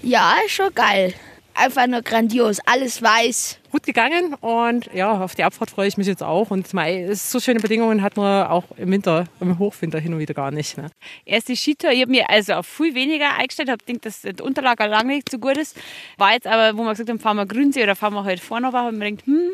Ja, 0.02 0.36
ist 0.46 0.56
schon 0.56 0.74
geil 0.76 1.14
einfach 1.54 1.88
nur 1.88 2.02
grandios. 2.02 2.60
Alles 2.66 3.02
weiß. 3.02 3.60
Gut 3.72 3.84
gegangen 3.84 4.34
und 4.36 4.90
ja, 4.94 5.22
auf 5.22 5.36
die 5.36 5.44
Abfahrt 5.44 5.70
freue 5.70 5.88
ich 5.88 5.98
mich 5.98 6.08
jetzt 6.08 6.24
auch. 6.24 6.50
Und 6.52 6.74
mei, 6.74 7.14
so 7.14 7.40
schöne 7.40 7.60
Bedingungen 7.60 8.02
hat 8.02 8.18
man 8.18 8.48
auch 8.48 8.66
im 8.78 8.92
Winter, 8.92 9.26
im 9.40 9.60
Hochwinter 9.60 10.00
hin 10.00 10.14
und 10.14 10.20
wieder 10.20 10.34
gar 10.34 10.52
nicht. 10.52 10.78
Ne? 10.78 10.90
Erste 11.26 11.56
Skitour, 11.56 11.92
ich 11.92 12.02
habe 12.02 12.12
mir 12.12 12.30
also 12.30 12.54
auf 12.54 12.66
viel 12.66 12.96
weniger 12.96 13.38
eingestellt, 13.38 13.70
habe 13.70 13.84
gedacht, 13.86 14.06
dass 14.06 14.22
die 14.22 14.42
Unterlage 14.42 14.88
lange 14.88 15.16
nicht 15.16 15.30
so 15.30 15.38
gut 15.38 15.58
ist. 15.58 15.78
War 16.18 16.34
jetzt 16.34 16.48
aber, 16.48 16.78
wo 16.78 16.84
wir 16.84 16.92
gesagt 16.92 17.10
haben, 17.10 17.20
fahren 17.20 17.38
wir 17.38 17.46
Grünsee 17.46 17.84
oder 17.84 17.96
fahren 17.96 18.14
wir 18.14 18.22
heute 18.22 18.30
halt 18.30 18.40
vorne, 18.40 18.68
aber 18.68 18.80
haben 18.80 19.00
wir 19.00 19.12
gedacht, 19.12 19.28
hm, 19.28 19.52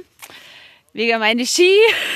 wegen 0.95 1.19
meine 1.19 1.45
Ski. 1.45 1.69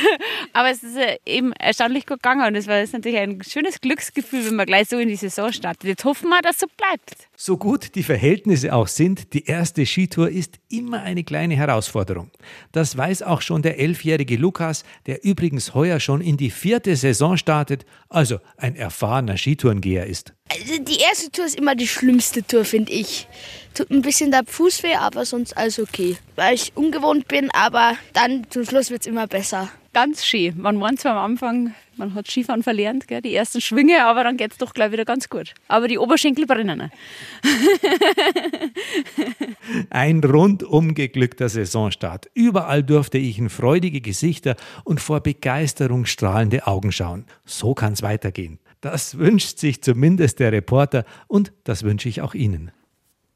Aber 0.54 0.70
es 0.70 0.82
ist 0.84 0.98
eben 1.26 1.52
erstaunlich 1.54 2.06
gut 2.08 2.24
gegangen 2.24 2.48
und 2.48 2.56
es 2.56 2.66
war 2.66 2.82
natürlich 2.82 3.20
ein 3.20 3.42
schönes 3.44 3.82
Glücksgefühl, 3.82 4.46
wenn 4.46 4.56
man 4.56 4.66
gleich 4.66 4.88
so 4.88 4.98
in 4.98 5.10
die 5.10 5.18
Saison 5.18 5.52
startet. 5.52 5.84
Jetzt 5.84 6.06
hoffen 6.06 6.30
wir, 6.30 6.42
dass 6.42 6.56
es 6.56 6.62
so 6.62 6.68
bleibt. 6.78 7.29
So 7.42 7.56
gut 7.56 7.96
die 7.96 8.04
Verhältnisse 8.04 8.74
auch 8.74 8.90
sind, 8.90 9.34
die 9.34 9.46
erste 9.46 9.86
Skitour 9.86 10.30
ist 10.30 10.60
immer 10.68 11.04
eine 11.04 11.24
kleine 11.24 11.56
Herausforderung. 11.56 12.32
Das 12.74 12.98
weiß 12.98 13.22
auch 13.24 13.42
schon 13.42 13.62
der 13.62 13.80
elfjährige 13.80 14.36
Lukas, 14.36 14.84
der 15.06 15.24
übrigens 15.24 15.74
heuer 15.74 16.02
schon 16.02 16.20
in 16.20 16.36
die 16.36 16.52
vierte 16.52 16.98
Saison 16.98 17.38
startet, 17.38 17.86
also 18.10 18.40
ein 18.58 18.76
erfahrener 18.76 19.38
Skitourengeher 19.38 20.06
ist. 20.06 20.34
Also 20.52 20.84
die 20.84 21.00
erste 21.00 21.32
Tour 21.32 21.46
ist 21.46 21.58
immer 21.58 21.76
die 21.76 21.88
schlimmste 21.88 22.46
Tour, 22.46 22.66
finde 22.66 22.92
ich. 22.92 23.26
Tut 23.74 23.90
ein 23.90 24.02
bisschen 24.02 24.32
der 24.32 24.44
Fuß 24.46 24.84
weh, 24.84 24.96
aber 24.96 25.24
sonst 25.24 25.56
alles 25.56 25.80
okay. 25.80 26.18
Weil 26.36 26.56
ich 26.56 26.74
ungewohnt 26.76 27.30
bin, 27.30 27.50
aber 27.52 27.96
dann 28.12 28.48
zum 28.50 28.66
Schluss 28.66 28.92
wird 28.92 29.04
es 29.04 29.08
immer 29.08 29.28
besser. 29.28 29.70
Ganz 29.94 30.26
schön. 30.26 30.60
Man 30.60 30.76
meint 30.76 31.00
zwar 31.00 31.16
am 31.16 31.32
Anfang, 31.32 31.74
man 32.00 32.16
hat 32.16 32.28
Skifahren 32.28 32.64
verlernt, 32.64 33.08
gell, 33.08 33.22
die 33.22 33.36
ersten 33.36 33.62
Schwünge, 33.62 34.06
aber 34.06 34.24
dann 34.24 34.38
geht 34.38 34.54
es 34.54 34.58
doch 34.58 34.74
gleich 34.74 34.92
wieder 34.92 35.06
ganz 35.06 35.30
gut. 35.30 35.54
Aber 35.68 35.88
die 35.88 36.00
Oberschenkel 36.00 36.46
brennen. 36.46 36.92
Ein 39.90 40.24
rundum 40.24 40.96
geglückter 40.96 41.50
Saisonstart. 41.50 42.30
Überall 42.34 42.84
durfte 42.84 43.18
ich 43.18 43.38
in 43.38 43.50
freudige 43.50 44.02
Gesichter 44.02 44.56
und 44.84 45.02
vor 45.02 45.20
Begeisterung 45.20 46.06
strahlende 46.06 46.66
Augen 46.66 46.92
schauen. 46.92 47.26
So 47.46 47.74
kann 47.74 47.94
es 47.94 48.02
weitergehen. 48.02 48.60
Das 48.82 49.18
wünscht 49.18 49.60
sich 49.60 49.84
zumindest 49.84 50.40
der 50.40 50.54
Reporter 50.54 51.04
und 51.28 51.52
das 51.66 51.84
wünsche 51.84 52.08
ich 52.08 52.22
auch 52.22 52.34
Ihnen. 52.34 52.72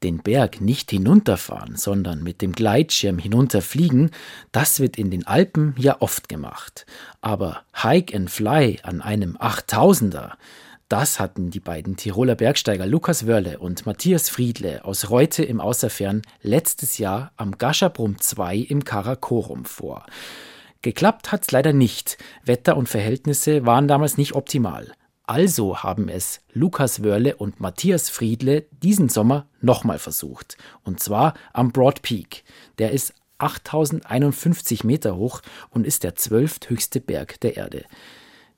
Den 0.03 0.19
Berg 0.19 0.60
nicht 0.60 0.91
hinunterfahren, 0.91 1.77
sondern 1.77 2.24
mit 2.24 2.41
dem 2.41 2.51
Gleitschirm 2.51 3.17
hinunterfliegen, 3.17 4.12
das 4.51 4.81
wird 4.81 4.98
in 4.98 5.10
den 5.10 5.25
Alpen 5.25 5.74
ja 5.77 6.01
oft 6.01 6.27
gemacht. 6.27 6.86
Aber 7.22 7.63
Hike 7.81 8.13
and 8.15 8.29
Fly 8.29 8.79
an 8.83 9.01
einem 9.01 9.38
8000er, 9.38 10.33
das 10.89 11.19
hatten 11.19 11.50
die 11.50 11.62
beiden 11.62 11.95
Tiroler 11.95 12.36
Bergsteiger 12.36 12.86
Lukas 12.86 13.25
Wörle 13.25 13.60
und 13.60 13.86
Matthias 13.86 14.29
Friedle 14.29 14.83
aus 14.83 15.10
Reute 15.10 15.43
im 15.43 15.62
Außerfern 15.62 16.22
letztes 16.41 16.98
Jahr 16.98 17.31
am 17.38 17.57
Gaschabrum 17.57 18.19
2 18.19 18.57
im 18.57 18.83
Karakorum 18.83 19.63
vor. 19.63 20.05
Geklappt 20.81 21.31
hat's 21.31 21.51
leider 21.51 21.72
nicht. 21.72 22.17
Wetter 22.43 22.75
und 22.75 22.89
Verhältnisse 22.89 23.65
waren 23.65 23.88
damals 23.88 24.17
nicht 24.17 24.33
optimal. 24.33 24.91
Also 25.25 25.84
haben 25.84 26.10
es 26.10 26.42
Lukas 26.51 27.01
Wörle 27.01 27.38
und 27.38 27.62
Matthias 27.62 28.10
Friedle 28.10 28.65
diesen 28.72 29.08
Sommer 29.08 29.48
nochmal 29.62 29.98
versucht. 29.98 30.58
Und 30.84 31.00
zwar 31.00 31.34
am 31.53 31.72
Broad 31.72 32.01
Peak. 32.01 32.44
Der 32.77 32.92
ist 32.92 33.13
8051 33.38 34.84
Meter 34.84 35.15
hoch 35.15 35.42
und 35.70 35.88
ist 35.88 36.03
der 36.03 36.15
zwölfthöchste 36.15 37.00
Berg 37.00 37.39
der 37.39 37.56
Erde. 37.56 37.86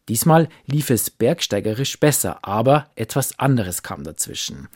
Diesmal 0.09 0.49
lief 0.65 0.89
es 0.89 1.09
bergsteigerisch 1.09 1.99
besser, 1.99 2.39
aber 2.41 2.89
etwas 2.95 3.39
anderes 3.39 3.83
kam 3.83 4.03
dazwischen. 4.03 4.67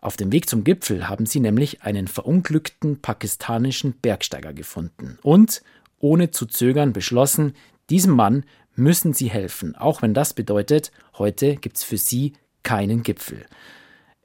Auf 0.00 0.16
dem 0.16 0.30
Weg 0.32 0.48
zum 0.48 0.62
Gipfel 0.62 1.08
haben 1.08 1.26
sie 1.26 1.40
nämlich 1.40 1.82
einen 1.82 2.06
verunglückten 2.06 3.00
pakistanischen 3.00 3.94
Bergsteiger 3.94 4.52
gefunden 4.52 5.18
und, 5.22 5.62
ohne 5.98 6.30
zu 6.30 6.46
zögern, 6.46 6.92
beschlossen, 6.92 7.54
diesem 7.90 8.14
Mann 8.14 8.44
müssen 8.76 9.12
sie 9.12 9.28
helfen, 9.28 9.74
auch 9.74 10.02
wenn 10.02 10.14
das 10.14 10.34
bedeutet, 10.34 10.92
heute 11.18 11.56
gibt's 11.56 11.82
für 11.82 11.98
sie 11.98 12.34
keinen 12.62 13.02
Gipfel. 13.02 13.46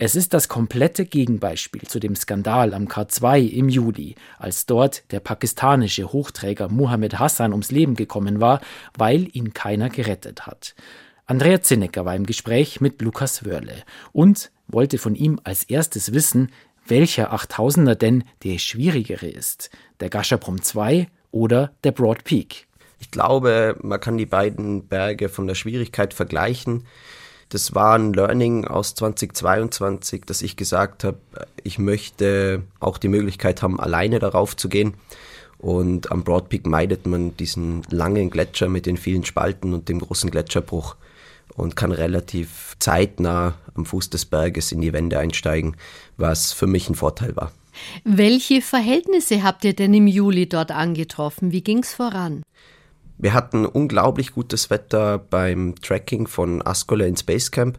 Es 0.03 0.15
ist 0.15 0.33
das 0.33 0.47
komplette 0.47 1.05
Gegenbeispiel 1.05 1.83
zu 1.83 1.99
dem 1.99 2.15
Skandal 2.15 2.73
am 2.73 2.87
K2 2.87 3.47
im 3.47 3.69
Juli, 3.69 4.15
als 4.39 4.65
dort 4.65 5.03
der 5.11 5.19
pakistanische 5.19 6.11
Hochträger 6.11 6.69
Muhammad 6.69 7.19
Hassan 7.19 7.51
ums 7.51 7.69
Leben 7.69 7.95
gekommen 7.95 8.41
war, 8.41 8.61
weil 8.97 9.27
ihn 9.33 9.53
keiner 9.53 9.89
gerettet 9.89 10.47
hat. 10.47 10.73
Andrea 11.27 11.61
Zinnecker 11.61 12.03
war 12.03 12.15
im 12.15 12.25
Gespräch 12.25 12.81
mit 12.81 12.99
Lukas 13.01 13.45
Wörle 13.45 13.83
und 14.11 14.51
wollte 14.67 14.97
von 14.97 15.13
ihm 15.13 15.39
als 15.43 15.65
erstes 15.65 16.13
wissen, 16.13 16.49
welcher 16.87 17.31
8000er 17.31 17.93
denn 17.93 18.23
der 18.43 18.57
schwierigere 18.57 19.27
ist, 19.27 19.69
der 19.99 20.09
Gashaprom 20.09 20.63
2 20.63 21.07
oder 21.29 21.73
der 21.83 21.91
Broad 21.91 22.23
Peak. 22.23 22.67
Ich 23.01 23.09
glaube, 23.09 23.75
man 23.81 23.99
kann 23.99 24.17
die 24.17 24.27
beiden 24.27 24.87
Berge 24.87 25.27
von 25.27 25.47
der 25.47 25.55
Schwierigkeit 25.55 26.13
vergleichen. 26.13 26.85
Das 27.49 27.73
war 27.75 27.95
ein 27.95 28.13
Learning 28.13 28.63
aus 28.65 28.93
2022, 28.95 30.21
dass 30.25 30.41
ich 30.41 30.55
gesagt 30.55 31.03
habe, 31.03 31.17
ich 31.63 31.79
möchte 31.79 32.61
auch 32.79 32.99
die 32.99 33.09
Möglichkeit 33.09 33.63
haben, 33.63 33.79
alleine 33.79 34.19
darauf 34.19 34.55
zu 34.55 34.69
gehen. 34.69 34.93
Und 35.57 36.11
am 36.11 36.23
Broad 36.23 36.49
Peak 36.49 36.65
meidet 36.67 37.05
man 37.07 37.35
diesen 37.35 37.81
langen 37.89 38.29
Gletscher 38.29 38.69
mit 38.69 38.85
den 38.85 38.97
vielen 38.97 39.25
Spalten 39.25 39.73
und 39.73 39.89
dem 39.89 39.99
großen 39.99 40.29
Gletscherbruch 40.29 40.95
und 41.55 41.75
kann 41.75 41.91
relativ 41.91 42.75
zeitnah 42.79 43.55
am 43.73 43.85
Fuß 43.85 44.11
des 44.11 44.25
Berges 44.25 44.71
in 44.71 44.79
die 44.79 44.93
Wände 44.93 45.19
einsteigen, 45.19 45.75
was 46.17 46.53
für 46.53 46.67
mich 46.67 46.87
ein 46.87 46.95
Vorteil 46.95 47.35
war. 47.35 47.51
Welche 48.03 48.61
Verhältnisse 48.61 49.43
habt 49.43 49.65
ihr 49.65 49.73
denn 49.73 49.93
im 49.93 50.07
Juli 50.07 50.47
dort 50.47 50.71
angetroffen? 50.71 51.51
Wie 51.51 51.63
ging's 51.63 51.93
voran? 51.93 52.43
Wir 53.21 53.35
hatten 53.35 53.67
unglaublich 53.67 54.33
gutes 54.33 54.71
Wetter 54.71 55.19
beim 55.19 55.75
Tracking 55.79 56.25
von 56.25 56.65
Ascole 56.65 57.07
ins 57.07 57.21
Basecamp. 57.21 57.77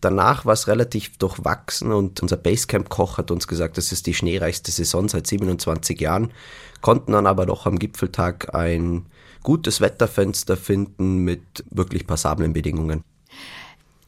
Danach 0.00 0.44
war 0.44 0.54
es 0.54 0.66
relativ 0.66 1.16
durchwachsen 1.18 1.92
und 1.92 2.20
unser 2.20 2.36
Basecamp-Koch 2.36 3.16
hat 3.16 3.30
uns 3.30 3.46
gesagt, 3.46 3.78
das 3.78 3.92
ist 3.92 4.08
die 4.08 4.14
schneereichste 4.14 4.72
Saison 4.72 5.08
seit 5.08 5.28
27 5.28 6.00
Jahren, 6.00 6.32
konnten 6.80 7.12
dann 7.12 7.28
aber 7.28 7.46
doch 7.46 7.64
am 7.64 7.78
Gipfeltag 7.78 8.56
ein 8.56 9.06
gutes 9.44 9.80
Wetterfenster 9.80 10.56
finden 10.56 11.18
mit 11.18 11.64
wirklich 11.70 12.04
passablen 12.08 12.52
Bedingungen. 12.52 13.04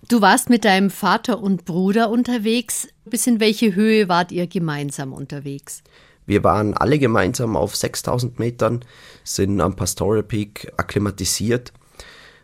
Du 0.08 0.20
warst 0.20 0.50
mit 0.50 0.64
deinem 0.64 0.90
Vater 0.90 1.40
und 1.40 1.64
Bruder 1.64 2.10
unterwegs. 2.10 2.88
Bis 3.04 3.28
in 3.28 3.38
welche 3.38 3.76
Höhe 3.76 4.08
wart 4.08 4.32
ihr 4.32 4.48
gemeinsam 4.48 5.12
unterwegs? 5.12 5.84
Wir 6.26 6.42
waren 6.44 6.74
alle 6.74 6.98
gemeinsam 6.98 7.56
auf 7.56 7.76
6000 7.76 8.38
Metern, 8.38 8.84
sind 9.24 9.60
am 9.60 9.76
Pastoral 9.76 10.22
Peak 10.22 10.72
akklimatisiert, 10.76 11.72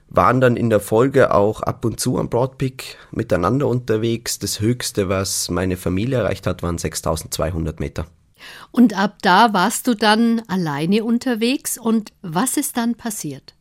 waren 0.09 0.41
dann 0.41 0.57
in 0.57 0.71
der 0.71 0.81
Folge 0.81 1.33
auch 1.33 1.63
ab 1.63 1.85
und 1.85 2.01
zu 2.01 2.19
am 2.19 2.29
Broad 2.29 2.59
Peak 2.59 2.97
miteinander 3.13 3.69
unterwegs. 3.69 4.39
Das 4.39 4.61
höchste, 4.61 5.09
was 5.09 5.51
meine 5.51 5.77
Familie 5.77 6.19
erreicht 6.19 6.47
hat, 6.47 6.63
waren 6.63 6.79
6200 6.79 7.81
Meter. 7.81 8.07
Und 8.71 8.97
ab 8.97 9.19
da 9.23 9.53
warst 9.53 9.87
du 9.87 9.95
dann 9.95 10.43
alleine 10.49 11.05
unterwegs 11.05 11.79
und 11.79 12.13
was 12.23 12.57
ist 12.57 12.77
dann 12.77 12.95
passiert? 12.95 13.55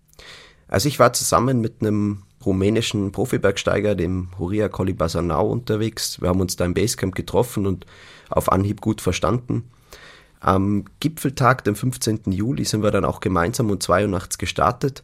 Also 0.68 0.88
ich 0.88 1.00
war 1.00 1.14
zusammen 1.14 1.62
mit 1.62 1.82
einem 1.82 2.24
rumänischen 2.46 3.12
Profibergsteiger, 3.12 3.96
dem 3.96 4.30
Horia 4.40 4.70
Kolibasanau, 4.70 5.50
unterwegs. 5.50 6.22
Wir 6.22 6.30
haben 6.30 6.40
uns 6.40 6.56
da 6.56 6.66
im 6.66 6.74
Basecamp 6.74 7.16
getroffen 7.16 7.68
und 7.68 7.86
auf 8.30 8.52
Anhieb 8.52 8.82
gut 8.82 9.02
verstanden. 9.02 9.70
Am 10.40 10.86
Gipfeltag, 11.00 11.64
dem 11.64 11.76
15. 11.76 12.32
Juli, 12.32 12.66
sind 12.66 12.84
wir 12.84 12.92
dann 12.92 13.06
auch 13.06 13.20
gemeinsam 13.20 13.70
um 13.70 13.80
2 13.80 14.04
Uhr 14.04 14.10
nachts 14.10 14.38
gestartet. 14.38 15.04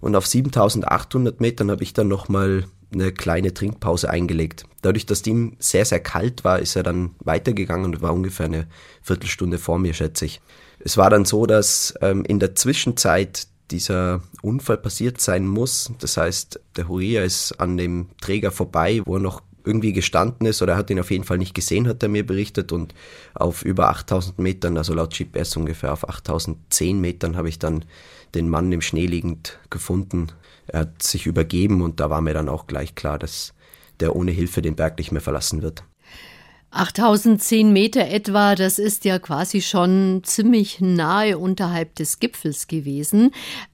Und 0.00 0.16
auf 0.16 0.26
7800 0.26 1.40
Metern 1.40 1.70
habe 1.70 1.82
ich 1.82 1.94
dann 1.94 2.08
nochmal 2.08 2.64
eine 2.92 3.12
kleine 3.12 3.52
Trinkpause 3.52 4.10
eingelegt. 4.10 4.64
Dadurch, 4.82 5.06
dass 5.06 5.22
die 5.22 5.56
sehr, 5.58 5.84
sehr 5.84 6.00
kalt 6.00 6.44
war, 6.44 6.58
ist 6.60 6.76
er 6.76 6.82
dann 6.82 7.14
weitergegangen 7.20 7.86
und 7.86 8.02
war 8.02 8.14
ungefähr 8.14 8.46
eine 8.46 8.66
Viertelstunde 9.02 9.58
vor 9.58 9.78
mir, 9.78 9.94
schätze 9.94 10.24
ich. 10.24 10.40
Es 10.78 10.96
war 10.96 11.10
dann 11.10 11.24
so, 11.24 11.46
dass 11.46 11.94
ähm, 12.00 12.24
in 12.24 12.38
der 12.38 12.54
Zwischenzeit 12.54 13.48
dieser 13.70 14.22
Unfall 14.42 14.78
passiert 14.78 15.20
sein 15.20 15.46
muss. 15.46 15.92
Das 15.98 16.16
heißt, 16.16 16.60
der 16.76 16.88
Huria 16.88 17.24
ist 17.24 17.52
an 17.60 17.76
dem 17.76 18.10
Träger 18.20 18.52
vorbei, 18.52 19.02
wo 19.04 19.16
er 19.16 19.20
noch 19.20 19.42
irgendwie 19.66 19.92
gestanden 19.92 20.46
ist 20.46 20.62
oder 20.62 20.74
er 20.74 20.78
hat 20.78 20.90
ihn 20.90 21.00
auf 21.00 21.10
jeden 21.10 21.24
Fall 21.24 21.38
nicht 21.38 21.54
gesehen, 21.54 21.88
hat 21.88 22.02
er 22.02 22.08
mir 22.08 22.24
berichtet 22.24 22.72
und 22.72 22.94
auf 23.34 23.64
über 23.64 23.88
8000 23.90 24.38
Metern, 24.38 24.78
also 24.78 24.94
laut 24.94 25.16
GPS 25.16 25.56
ungefähr 25.56 25.92
auf 25.92 26.08
8010 26.08 27.00
Metern 27.00 27.36
habe 27.36 27.48
ich 27.48 27.58
dann 27.58 27.84
den 28.34 28.48
Mann 28.48 28.70
im 28.72 28.80
Schnee 28.80 29.06
liegend 29.06 29.58
gefunden. 29.70 30.28
Er 30.68 30.80
hat 30.80 31.02
sich 31.02 31.26
übergeben 31.26 31.82
und 31.82 32.00
da 32.00 32.10
war 32.10 32.20
mir 32.20 32.34
dann 32.34 32.48
auch 32.48 32.66
gleich 32.66 32.94
klar, 32.94 33.18
dass 33.18 33.54
der 34.00 34.14
ohne 34.14 34.30
Hilfe 34.30 34.62
den 34.62 34.76
Berg 34.76 34.98
nicht 34.98 35.12
mehr 35.12 35.20
verlassen 35.20 35.62
wird. 35.62 35.84
8010 36.70 37.72
Meter 37.72 38.08
etwa, 38.08 38.54
das 38.54 38.78
ist 38.78 39.04
ja 39.04 39.18
quasi 39.18 39.62
schon 39.62 40.22
ziemlich 40.24 40.80
nahe 40.80 41.38
unterhalb 41.38 41.94
des 41.94 42.20
Gipfels 42.20 42.66
gewesen. 42.66 43.32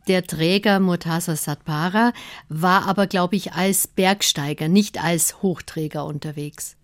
Der 0.09 0.25
Träger 0.25 0.79
Murtaza 0.79 1.35
Satpara 1.35 2.13
war 2.49 2.87
aber, 2.87 3.07
glaube 3.07 3.37
ich, 3.37 3.55
als 3.55 3.87
Bergsteiger, 3.89 4.69
nicht 4.69 5.03
als 5.03 5.43
Hochträger 5.43 6.05
unterwegs. 6.05 6.77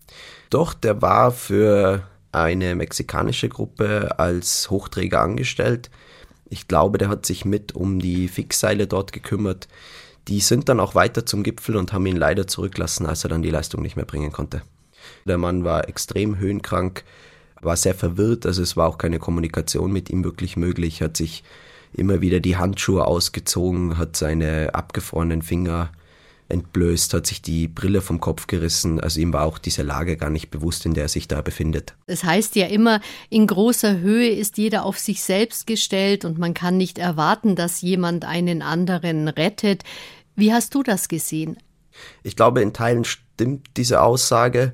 Doch, 0.49 0.73
der 0.73 1.01
war 1.01 1.31
für 1.31 2.03
eine 2.31 2.75
mexikanische 2.75 3.49
Gruppe 3.49 4.19
als 4.19 4.69
Hochträger 4.69 5.21
angestellt. 5.21 5.89
Ich 6.49 6.67
glaube, 6.67 6.97
der 6.97 7.09
hat 7.09 7.25
sich 7.25 7.45
mit 7.45 7.73
um 7.75 7.99
die 7.99 8.27
Fixseile 8.27 8.87
dort 8.87 9.13
gekümmert. 9.13 9.67
Die 10.27 10.41
sind 10.41 10.69
dann 10.69 10.79
auch 10.79 10.95
weiter 10.95 11.25
zum 11.25 11.43
Gipfel 11.43 11.75
und 11.75 11.93
haben 11.93 12.05
ihn 12.05 12.17
leider 12.17 12.47
zurücklassen, 12.47 13.05
als 13.05 13.23
er 13.23 13.29
dann 13.29 13.41
die 13.41 13.51
Leistung 13.51 13.81
nicht 13.81 13.95
mehr 13.95 14.05
bringen 14.05 14.31
konnte. 14.31 14.61
Der 15.25 15.37
Mann 15.37 15.63
war 15.63 15.87
extrem 15.87 16.37
höhenkrank, 16.37 17.03
war 17.61 17.75
sehr 17.75 17.95
verwirrt, 17.95 18.45
also 18.45 18.61
es 18.61 18.77
war 18.77 18.87
auch 18.87 18.97
keine 18.97 19.19
Kommunikation 19.19 19.91
mit 19.91 20.09
ihm 20.09 20.23
wirklich 20.23 20.57
möglich, 20.57 21.01
hat 21.01 21.17
sich 21.17 21.43
immer 21.93 22.21
wieder 22.21 22.39
die 22.39 22.57
Handschuhe 22.57 23.05
ausgezogen, 23.05 23.97
hat 23.97 24.15
seine 24.15 24.75
abgefrorenen 24.75 25.41
Finger 25.41 25.91
entblößt, 26.49 27.13
hat 27.13 27.27
sich 27.27 27.41
die 27.41 27.67
Brille 27.67 28.01
vom 28.01 28.19
Kopf 28.19 28.47
gerissen. 28.47 28.99
Also 28.99 29.19
ihm 29.19 29.33
war 29.33 29.45
auch 29.45 29.59
diese 29.59 29.83
Lage 29.83 30.17
gar 30.17 30.29
nicht 30.29 30.49
bewusst, 30.49 30.85
in 30.85 30.93
der 30.93 31.03
er 31.03 31.09
sich 31.09 31.27
da 31.27 31.41
befindet. 31.41 31.95
Es 32.07 32.23
heißt 32.23 32.55
ja 32.55 32.65
immer, 32.67 33.01
in 33.29 33.47
großer 33.47 33.99
Höhe 33.99 34.29
ist 34.29 34.57
jeder 34.57 34.83
auf 34.83 34.97
sich 34.99 35.21
selbst 35.21 35.67
gestellt 35.67 36.25
und 36.25 36.37
man 36.37 36.53
kann 36.53 36.77
nicht 36.77 36.97
erwarten, 36.97 37.55
dass 37.55 37.81
jemand 37.81 38.25
einen 38.25 38.61
anderen 38.61 39.27
rettet. 39.27 39.83
Wie 40.35 40.51
hast 40.51 40.73
du 40.73 40.83
das 40.83 41.07
gesehen? 41.07 41.57
Ich 42.23 42.35
glaube, 42.35 42.61
in 42.61 42.73
Teilen 42.73 43.05
stimmt 43.05 43.67
diese 43.77 44.01
Aussage 44.01 44.73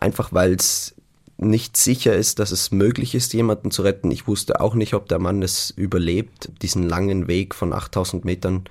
einfach 0.00 0.32
weil 0.32 0.54
es 0.54 0.94
nicht 1.38 1.76
sicher 1.76 2.14
ist, 2.14 2.38
dass 2.38 2.50
es 2.50 2.70
möglich 2.70 3.14
ist, 3.14 3.34
jemanden 3.34 3.70
zu 3.70 3.82
retten. 3.82 4.10
Ich 4.10 4.26
wusste 4.26 4.60
auch 4.60 4.74
nicht, 4.74 4.94
ob 4.94 5.08
der 5.08 5.18
Mann 5.18 5.42
es 5.42 5.70
überlebt, 5.70 6.50
diesen 6.62 6.88
langen 6.88 7.28
Weg 7.28 7.54
von 7.54 7.74
8000 7.74 8.24
Metern 8.24 8.64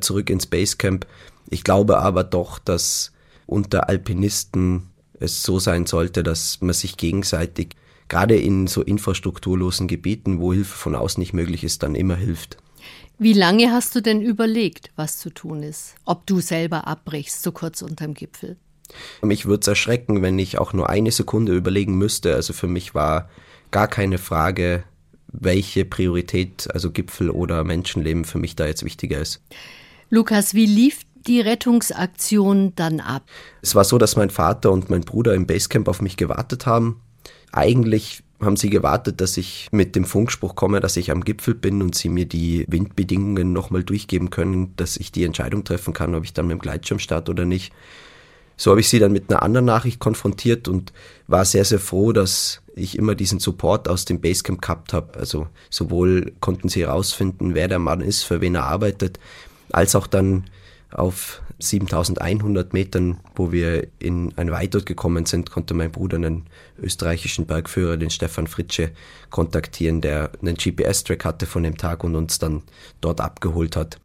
zurück 0.00 0.28
ins 0.28 0.46
Basecamp. 0.46 1.06
Ich 1.50 1.62
glaube 1.62 1.98
aber 1.98 2.24
doch, 2.24 2.58
dass 2.58 3.12
unter 3.46 3.88
Alpinisten 3.88 4.88
es 5.20 5.42
so 5.42 5.60
sein 5.60 5.86
sollte, 5.86 6.22
dass 6.24 6.60
man 6.60 6.72
sich 6.72 6.96
gegenseitig, 6.96 7.76
gerade 8.08 8.36
in 8.36 8.66
so 8.66 8.82
infrastrukturlosen 8.82 9.86
Gebieten, 9.86 10.40
wo 10.40 10.52
Hilfe 10.52 10.76
von 10.76 10.96
außen 10.96 11.20
nicht 11.20 11.32
möglich 11.32 11.62
ist, 11.62 11.84
dann 11.84 11.94
immer 11.94 12.16
hilft. 12.16 12.56
Wie 13.22 13.34
lange 13.34 13.70
hast 13.70 13.94
du 13.94 14.00
denn 14.00 14.22
überlegt, 14.22 14.92
was 14.96 15.18
zu 15.18 15.28
tun 15.28 15.62
ist? 15.62 15.94
Ob 16.06 16.26
du 16.26 16.40
selber 16.40 16.86
abbrichst, 16.86 17.42
so 17.42 17.52
kurz 17.52 17.82
unterm 17.82 18.14
Gipfel? 18.14 18.56
Mich 19.20 19.44
würde 19.44 19.60
es 19.60 19.66
erschrecken, 19.66 20.22
wenn 20.22 20.38
ich 20.38 20.56
auch 20.56 20.72
nur 20.72 20.88
eine 20.88 21.10
Sekunde 21.10 21.54
überlegen 21.54 21.98
müsste. 21.98 22.34
Also 22.34 22.54
für 22.54 22.66
mich 22.66 22.94
war 22.94 23.28
gar 23.72 23.88
keine 23.88 24.16
Frage, 24.16 24.84
welche 25.28 25.84
Priorität, 25.84 26.68
also 26.72 26.90
Gipfel 26.90 27.28
oder 27.28 27.62
Menschenleben 27.62 28.24
für 28.24 28.38
mich 28.38 28.56
da 28.56 28.64
jetzt 28.66 28.86
wichtiger 28.86 29.20
ist. 29.20 29.42
Lukas, 30.08 30.54
wie 30.54 30.64
lief 30.64 31.00
die 31.26 31.42
Rettungsaktion 31.42 32.74
dann 32.74 33.00
ab? 33.00 33.24
Es 33.60 33.74
war 33.74 33.84
so, 33.84 33.98
dass 33.98 34.16
mein 34.16 34.30
Vater 34.30 34.72
und 34.72 34.88
mein 34.88 35.02
Bruder 35.02 35.34
im 35.34 35.46
Basecamp 35.46 35.88
auf 35.88 36.00
mich 36.00 36.16
gewartet 36.16 36.64
haben. 36.64 37.02
Eigentlich 37.52 38.22
haben 38.40 38.56
sie 38.56 38.70
gewartet, 38.70 39.20
dass 39.20 39.36
ich 39.36 39.68
mit 39.70 39.94
dem 39.96 40.04
Funkspruch 40.04 40.54
komme, 40.54 40.80
dass 40.80 40.96
ich 40.96 41.10
am 41.10 41.22
Gipfel 41.22 41.54
bin 41.54 41.82
und 41.82 41.94
sie 41.94 42.08
mir 42.08 42.26
die 42.26 42.64
Windbedingungen 42.68 43.52
nochmal 43.52 43.84
durchgeben 43.84 44.30
können, 44.30 44.74
dass 44.76 44.96
ich 44.96 45.12
die 45.12 45.24
Entscheidung 45.24 45.64
treffen 45.64 45.92
kann, 45.92 46.14
ob 46.14 46.24
ich 46.24 46.32
dann 46.32 46.46
mit 46.46 46.58
dem 46.58 46.60
Gleitschirm 46.60 46.98
starte 46.98 47.30
oder 47.30 47.44
nicht. 47.44 47.72
So 48.56 48.70
habe 48.70 48.80
ich 48.80 48.88
sie 48.88 48.98
dann 48.98 49.12
mit 49.12 49.30
einer 49.30 49.42
anderen 49.42 49.64
Nachricht 49.64 50.00
konfrontiert 50.00 50.68
und 50.68 50.92
war 51.26 51.44
sehr, 51.44 51.64
sehr 51.64 51.80
froh, 51.80 52.12
dass 52.12 52.60
ich 52.74 52.98
immer 52.98 53.14
diesen 53.14 53.40
Support 53.40 53.88
aus 53.88 54.04
dem 54.04 54.20
Basecamp 54.20 54.60
gehabt 54.60 54.92
habe. 54.92 55.18
Also 55.18 55.46
sowohl 55.70 56.32
konnten 56.40 56.68
sie 56.68 56.80
herausfinden, 56.80 57.54
wer 57.54 57.68
der 57.68 57.78
Mann 57.78 58.00
ist, 58.00 58.22
für 58.22 58.40
wen 58.40 58.54
er 58.54 58.64
arbeitet, 58.64 59.18
als 59.70 59.94
auch 59.94 60.06
dann 60.06 60.44
auf 60.92 61.42
7100 61.58 62.72
Metern, 62.72 63.20
wo 63.34 63.52
wir 63.52 63.86
in 63.98 64.32
ein 64.36 64.50
Weitort 64.50 64.86
gekommen 64.86 65.26
sind, 65.26 65.50
konnte 65.50 65.74
mein 65.74 65.92
Bruder 65.92 66.16
einen 66.16 66.46
österreichischen 66.80 67.46
Bergführer, 67.46 67.96
den 67.96 68.10
Stefan 68.10 68.46
Fritsche, 68.46 68.90
kontaktieren, 69.28 70.00
der 70.00 70.30
einen 70.40 70.56
GPS-Track 70.56 71.24
hatte 71.24 71.46
von 71.46 71.62
dem 71.62 71.76
Tag 71.76 72.02
und 72.02 72.16
uns 72.16 72.38
dann 72.38 72.62
dort 73.00 73.20
abgeholt 73.20 73.76
hat. 73.76 73.98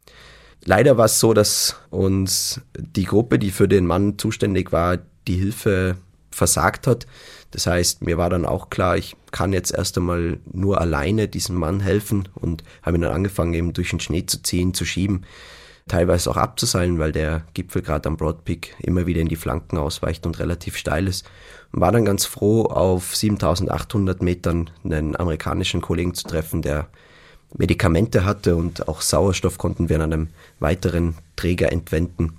Leider 0.64 0.96
war 0.96 1.06
es 1.06 1.20
so, 1.20 1.32
dass 1.32 1.76
uns 1.90 2.60
die 2.76 3.04
Gruppe, 3.04 3.38
die 3.38 3.50
für 3.50 3.68
den 3.68 3.86
Mann 3.86 4.18
zuständig 4.18 4.72
war, 4.72 4.98
die 5.26 5.36
Hilfe 5.36 5.96
versagt 6.30 6.86
hat. 6.86 7.06
Das 7.52 7.66
heißt, 7.66 8.02
mir 8.02 8.18
war 8.18 8.28
dann 8.28 8.44
auch 8.44 8.68
klar, 8.68 8.96
ich 8.96 9.16
kann 9.30 9.52
jetzt 9.52 9.72
erst 9.72 9.96
einmal 9.96 10.38
nur 10.52 10.80
alleine 10.80 11.28
diesem 11.28 11.56
Mann 11.56 11.80
helfen 11.80 12.28
und 12.34 12.64
habe 12.82 12.98
ihn 12.98 13.02
dann 13.02 13.12
angefangen, 13.12 13.54
eben 13.54 13.72
durch 13.72 13.90
den 13.90 14.00
Schnee 14.00 14.26
zu 14.26 14.42
ziehen, 14.42 14.74
zu 14.74 14.84
schieben 14.84 15.24
teilweise 15.88 16.30
auch 16.30 16.36
abzuseilen, 16.36 16.98
weil 16.98 17.12
der 17.12 17.44
Gipfel 17.54 17.82
gerade 17.82 18.08
am 18.08 18.16
Broad 18.16 18.44
Peak 18.44 18.74
immer 18.80 19.06
wieder 19.06 19.20
in 19.20 19.28
die 19.28 19.36
Flanken 19.36 19.78
ausweicht 19.78 20.26
und 20.26 20.38
relativ 20.38 20.76
steil 20.76 21.06
ist. 21.06 21.24
Und 21.72 21.80
war 21.80 21.92
dann 21.92 22.04
ganz 22.04 22.24
froh, 22.24 22.64
auf 22.64 23.14
7800 23.14 24.22
Metern 24.22 24.70
einen 24.84 25.16
amerikanischen 25.16 25.80
Kollegen 25.80 26.14
zu 26.14 26.24
treffen, 26.24 26.62
der 26.62 26.88
Medikamente 27.56 28.24
hatte 28.24 28.56
und 28.56 28.88
auch 28.88 29.00
Sauerstoff 29.00 29.58
konnten 29.58 29.88
wir 29.88 29.96
an 29.96 30.12
einem 30.12 30.28
weiteren 30.58 31.14
Träger 31.36 31.70
entwenden 31.70 32.36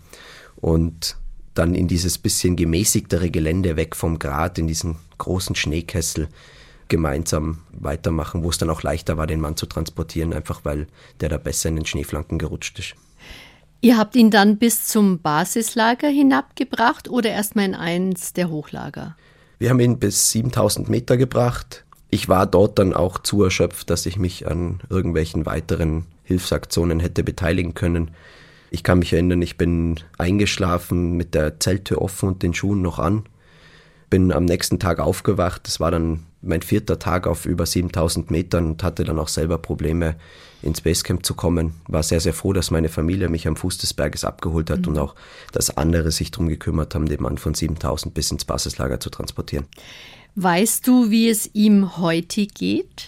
und 0.57 1.15
dann 1.53 1.73
in 1.73 1.87
dieses 1.87 2.17
bisschen 2.17 2.55
gemäßigtere 2.55 3.31
Gelände 3.31 3.77
weg 3.77 3.95
vom 3.95 4.19
Grat, 4.19 4.59
in 4.59 4.67
diesen 4.67 4.97
großen 5.17 5.55
Schneekessel 5.55 6.27
gemeinsam 6.89 7.59
weitermachen, 7.71 8.43
wo 8.43 8.49
es 8.49 8.57
dann 8.57 8.69
auch 8.69 8.83
leichter 8.83 9.17
war, 9.17 9.27
den 9.27 9.41
Mann 9.41 9.57
zu 9.57 9.65
transportieren, 9.65 10.33
einfach 10.33 10.65
weil 10.65 10.87
der 11.19 11.29
da 11.29 11.37
besser 11.37 11.69
in 11.69 11.77
den 11.77 11.85
Schneeflanken 11.85 12.37
gerutscht 12.37 12.77
ist. 12.79 12.95
Ihr 13.81 13.97
habt 13.97 14.15
ihn 14.15 14.31
dann 14.31 14.57
bis 14.57 14.85
zum 14.85 15.19
Basislager 15.19 16.07
hinabgebracht 16.07 17.09
oder 17.09 17.29
erstmal 17.29 17.65
in 17.65 17.75
eins 17.75 18.33
der 18.33 18.49
Hochlager? 18.49 19.15
Wir 19.59 19.69
haben 19.69 19.79
ihn 19.79 19.99
bis 19.99 20.31
7000 20.31 20.89
Meter 20.89 21.17
gebracht. 21.17 21.85
Ich 22.09 22.29
war 22.29 22.45
dort 22.45 22.79
dann 22.79 22.93
auch 22.93 23.19
zu 23.19 23.43
erschöpft, 23.43 23.89
dass 23.89 24.05
ich 24.05 24.17
mich 24.17 24.47
an 24.47 24.79
irgendwelchen 24.89 25.45
weiteren 25.45 26.05
Hilfsaktionen 26.23 26.99
hätte 26.99 27.23
beteiligen 27.23 27.73
können. 27.73 28.11
Ich 28.69 28.83
kann 28.83 28.99
mich 28.99 29.13
erinnern, 29.13 29.41
ich 29.41 29.57
bin 29.57 29.99
eingeschlafen 30.17 31.15
mit 31.15 31.33
der 31.33 31.59
Zelttür 31.59 32.01
offen 32.01 32.29
und 32.29 32.43
den 32.43 32.53
Schuhen 32.53 32.81
noch 32.81 32.99
an. 32.99 33.23
Bin 34.09 34.31
am 34.31 34.45
nächsten 34.45 34.79
Tag 34.79 34.99
aufgewacht. 34.99 35.61
Das 35.65 35.79
war 35.79 35.91
dann 35.91 36.26
mein 36.41 36.61
vierter 36.61 36.99
Tag 36.99 37.27
auf 37.27 37.45
über 37.45 37.65
7000 37.65 38.31
Metern 38.31 38.67
und 38.67 38.83
hatte 38.83 39.03
dann 39.03 39.19
auch 39.19 39.27
selber 39.27 39.57
Probleme, 39.57 40.15
ins 40.61 40.81
Basecamp 40.81 41.25
zu 41.25 41.35
kommen. 41.35 41.73
War 41.87 42.03
sehr, 42.03 42.19
sehr 42.19 42.33
froh, 42.33 42.53
dass 42.53 42.71
meine 42.71 42.89
Familie 42.89 43.29
mich 43.29 43.47
am 43.47 43.55
Fuß 43.55 43.77
des 43.77 43.93
Berges 43.93 44.23
abgeholt 44.23 44.69
hat 44.69 44.81
mhm. 44.81 44.87
und 44.87 44.97
auch, 44.99 45.15
dass 45.51 45.75
andere 45.77 46.11
sich 46.11 46.31
darum 46.31 46.47
gekümmert 46.47 46.95
haben, 46.95 47.07
den 47.07 47.21
Mann 47.21 47.37
von 47.37 47.53
7000 47.53 48.13
bis 48.13 48.31
ins 48.31 48.45
Basislager 48.45 48.99
zu 48.99 49.09
transportieren. 49.09 49.65
Weißt 50.35 50.87
du, 50.87 51.09
wie 51.09 51.29
es 51.29 51.49
ihm 51.53 51.97
heute 51.97 52.45
geht? 52.45 53.07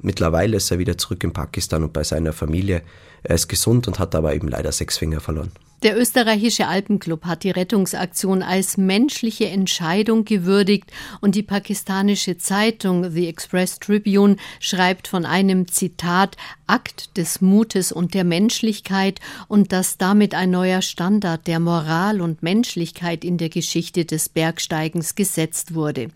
Mittlerweile 0.00 0.56
ist 0.56 0.70
er 0.70 0.78
wieder 0.78 0.96
zurück 0.96 1.24
in 1.24 1.32
Pakistan 1.32 1.82
und 1.82 1.92
bei 1.92 2.04
seiner 2.04 2.32
Familie. 2.32 2.82
Er 3.22 3.34
ist 3.34 3.48
gesund 3.48 3.88
und 3.88 3.98
hat 3.98 4.14
aber 4.14 4.34
eben 4.34 4.48
leider 4.48 4.72
sechs 4.72 4.96
Finger 4.96 5.20
verloren. 5.20 5.50
Der 5.84 5.96
österreichische 5.96 6.66
Alpenclub 6.66 7.24
hat 7.24 7.44
die 7.44 7.52
Rettungsaktion 7.52 8.42
als 8.42 8.76
menschliche 8.78 9.46
Entscheidung 9.46 10.24
gewürdigt 10.24 10.90
und 11.20 11.36
die 11.36 11.44
pakistanische 11.44 12.36
Zeitung 12.36 13.12
The 13.12 13.28
Express 13.28 13.78
Tribune 13.78 14.38
schreibt 14.58 15.06
von 15.06 15.24
einem 15.24 15.68
Zitat 15.68 16.36
Akt 16.66 17.16
des 17.16 17.40
Mutes 17.40 17.92
und 17.92 18.14
der 18.14 18.24
Menschlichkeit 18.24 19.20
und 19.46 19.70
dass 19.70 19.98
damit 19.98 20.34
ein 20.34 20.50
neuer 20.50 20.82
Standard 20.82 21.46
der 21.46 21.60
Moral 21.60 22.20
und 22.20 22.42
Menschlichkeit 22.42 23.24
in 23.24 23.38
der 23.38 23.48
Geschichte 23.48 24.04
des 24.04 24.28
Bergsteigens 24.28 25.14
gesetzt 25.14 25.74
wurde. 25.74 26.08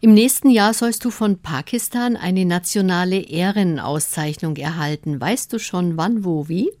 Im 0.00 0.12
nächsten 0.12 0.50
Jahr 0.50 0.74
sollst 0.74 1.04
du 1.04 1.10
von 1.10 1.38
Pakistan 1.38 2.16
eine 2.16 2.44
nationale 2.44 3.20
Ehrenauszeichnung 3.20 4.56
erhalten. 4.56 5.20
Weißt 5.20 5.52
du 5.52 5.60
schon 5.60 5.96
wann, 5.96 6.24
wo, 6.24 6.48
wie? 6.48 6.72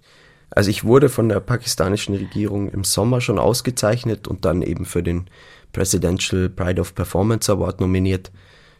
Also 0.50 0.70
ich 0.70 0.84
wurde 0.84 1.08
von 1.08 1.28
der 1.28 1.40
pakistanischen 1.40 2.14
Regierung 2.14 2.70
im 2.70 2.84
Sommer 2.84 3.20
schon 3.20 3.38
ausgezeichnet 3.38 4.28
und 4.28 4.44
dann 4.44 4.62
eben 4.62 4.84
für 4.84 5.02
den 5.02 5.28
Presidential 5.72 6.48
Pride 6.48 6.80
of 6.80 6.94
Performance 6.94 7.50
Award 7.52 7.80
nominiert. 7.80 8.32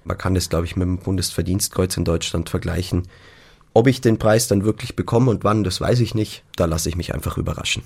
Man 0.04 0.16
kann 0.16 0.34
das, 0.34 0.48
glaube 0.48 0.64
ich, 0.64 0.76
mit 0.76 0.86
dem 0.86 0.98
Bundesverdienstkreuz 0.98 1.96
in 1.96 2.04
Deutschland 2.04 2.48
vergleichen. 2.48 3.08
Ob 3.74 3.86
ich 3.86 4.00
den 4.00 4.18
Preis 4.18 4.48
dann 4.48 4.64
wirklich 4.64 4.96
bekomme 4.96 5.30
und 5.30 5.44
wann, 5.44 5.64
das 5.64 5.80
weiß 5.80 6.00
ich 6.00 6.14
nicht. 6.14 6.42
Da 6.56 6.64
lasse 6.64 6.88
ich 6.88 6.96
mich 6.96 7.14
einfach 7.14 7.36
überraschen. 7.36 7.82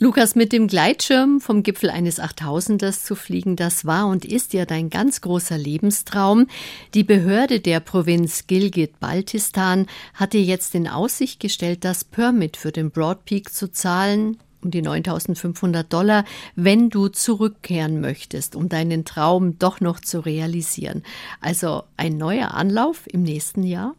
Lukas, 0.00 0.36
mit 0.36 0.52
dem 0.52 0.68
Gleitschirm 0.68 1.40
vom 1.40 1.64
Gipfel 1.64 1.90
eines 1.90 2.20
Achttausenders 2.20 3.02
zu 3.02 3.16
fliegen, 3.16 3.56
das 3.56 3.84
war 3.84 4.06
und 4.06 4.24
ist 4.24 4.52
ja 4.52 4.64
dein 4.64 4.90
ganz 4.90 5.20
großer 5.22 5.58
Lebenstraum. 5.58 6.46
Die 6.94 7.02
Behörde 7.02 7.58
der 7.58 7.80
Provinz 7.80 8.46
Gilgit-Baltistan 8.46 9.86
hat 10.14 10.34
dir 10.34 10.42
jetzt 10.42 10.76
in 10.76 10.86
Aussicht 10.86 11.40
gestellt, 11.40 11.84
das 11.84 12.04
Permit 12.04 12.56
für 12.56 12.70
den 12.70 12.92
Broad 12.92 13.24
Peak 13.24 13.52
zu 13.52 13.72
zahlen, 13.72 14.38
um 14.62 14.70
die 14.70 14.82
9500 14.82 15.92
Dollar, 15.92 16.24
wenn 16.54 16.90
du 16.90 17.08
zurückkehren 17.08 18.00
möchtest, 18.00 18.54
um 18.54 18.68
deinen 18.68 19.04
Traum 19.04 19.58
doch 19.58 19.80
noch 19.80 19.98
zu 19.98 20.20
realisieren. 20.20 21.02
Also 21.40 21.82
ein 21.96 22.16
neuer 22.16 22.54
Anlauf 22.54 23.02
im 23.08 23.24
nächsten 23.24 23.64
Jahr? 23.64 23.96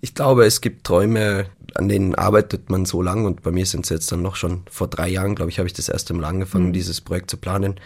Ich 0.00 0.14
glaube, 0.14 0.46
es 0.46 0.60
gibt 0.60 0.84
Träume, 0.84 1.46
an 1.78 1.88
denen 1.88 2.16
arbeitet 2.16 2.70
man 2.70 2.84
so 2.84 3.00
lang 3.02 3.24
und 3.24 3.42
bei 3.42 3.52
mir 3.52 3.64
sind 3.64 3.84
es 3.84 3.90
jetzt 3.90 4.10
dann 4.10 4.20
noch 4.20 4.34
schon 4.34 4.62
vor 4.68 4.88
drei 4.88 5.08
Jahren, 5.08 5.36
glaube 5.36 5.50
ich, 5.50 5.58
habe 5.58 5.68
ich 5.68 5.72
das 5.72 5.88
erste 5.88 6.12
Mal 6.12 6.24
angefangen, 6.24 6.68
mhm. 6.68 6.72
dieses 6.72 7.00
Projekt 7.00 7.30
zu 7.30 7.36
planen. 7.36 7.76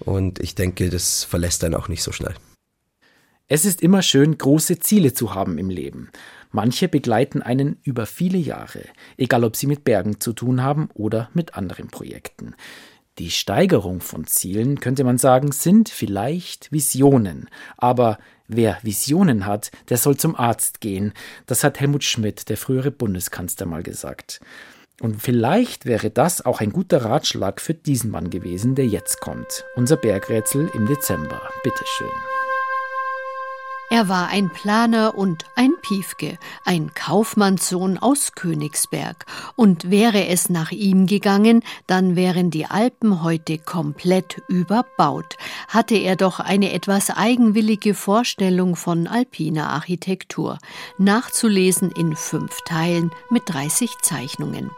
Und 0.00 0.40
ich 0.40 0.54
denke, 0.54 0.88
das 0.88 1.22
verlässt 1.22 1.62
einen 1.62 1.74
auch 1.74 1.88
nicht 1.88 2.02
so 2.02 2.10
schnell. 2.10 2.34
Es 3.48 3.66
ist 3.66 3.82
immer 3.82 4.00
schön, 4.00 4.38
große 4.38 4.78
Ziele 4.78 5.12
zu 5.12 5.34
haben 5.34 5.58
im 5.58 5.68
Leben. 5.68 6.08
Manche 6.52 6.88
begleiten 6.88 7.42
einen 7.42 7.76
über 7.82 8.06
viele 8.06 8.38
Jahre, 8.38 8.84
egal 9.18 9.44
ob 9.44 9.56
sie 9.56 9.66
mit 9.66 9.84
Bergen 9.84 10.18
zu 10.18 10.32
tun 10.32 10.62
haben 10.62 10.88
oder 10.94 11.28
mit 11.34 11.54
anderen 11.54 11.88
Projekten. 11.88 12.54
Die 13.18 13.30
Steigerung 13.30 14.00
von 14.00 14.26
Zielen, 14.26 14.80
könnte 14.80 15.04
man 15.04 15.18
sagen, 15.18 15.52
sind 15.52 15.90
vielleicht 15.90 16.72
Visionen, 16.72 17.50
aber 17.76 18.16
Wer 18.54 18.78
Visionen 18.82 19.46
hat, 19.46 19.70
der 19.88 19.96
soll 19.96 20.18
zum 20.18 20.36
Arzt 20.36 20.82
gehen. 20.82 21.14
Das 21.46 21.64
hat 21.64 21.80
Helmut 21.80 22.04
Schmidt, 22.04 22.50
der 22.50 22.58
frühere 22.58 22.90
Bundeskanzler, 22.90 23.64
mal 23.64 23.82
gesagt. 23.82 24.40
Und 25.00 25.22
vielleicht 25.22 25.86
wäre 25.86 26.10
das 26.10 26.44
auch 26.44 26.60
ein 26.60 26.70
guter 26.70 27.02
Ratschlag 27.02 27.62
für 27.62 27.72
diesen 27.72 28.10
Mann 28.10 28.28
gewesen, 28.28 28.74
der 28.74 28.86
jetzt 28.86 29.20
kommt. 29.20 29.64
Unser 29.74 29.96
Bergrätsel 29.96 30.70
im 30.74 30.86
Dezember. 30.86 31.40
Bitteschön. 31.64 32.41
Er 33.92 34.08
war 34.08 34.28
ein 34.28 34.48
Planer 34.48 35.18
und 35.18 35.44
ein 35.54 35.74
Piefke, 35.82 36.38
ein 36.64 36.94
Kaufmannssohn 36.94 37.98
aus 37.98 38.32
Königsberg. 38.32 39.26
Und 39.54 39.90
wäre 39.90 40.28
es 40.28 40.48
nach 40.48 40.70
ihm 40.70 41.06
gegangen, 41.06 41.62
dann 41.86 42.16
wären 42.16 42.50
die 42.50 42.64
Alpen 42.64 43.22
heute 43.22 43.58
komplett 43.58 44.40
überbaut. 44.48 45.36
Hatte 45.68 45.96
er 45.96 46.16
doch 46.16 46.40
eine 46.40 46.72
etwas 46.72 47.10
eigenwillige 47.10 47.92
Vorstellung 47.92 48.76
von 48.76 49.06
alpiner 49.06 49.68
Architektur. 49.68 50.56
Nachzulesen 50.96 51.90
in 51.90 52.16
fünf 52.16 52.62
Teilen 52.64 53.10
mit 53.28 53.42
30 53.44 53.90
Zeichnungen. 54.00 54.70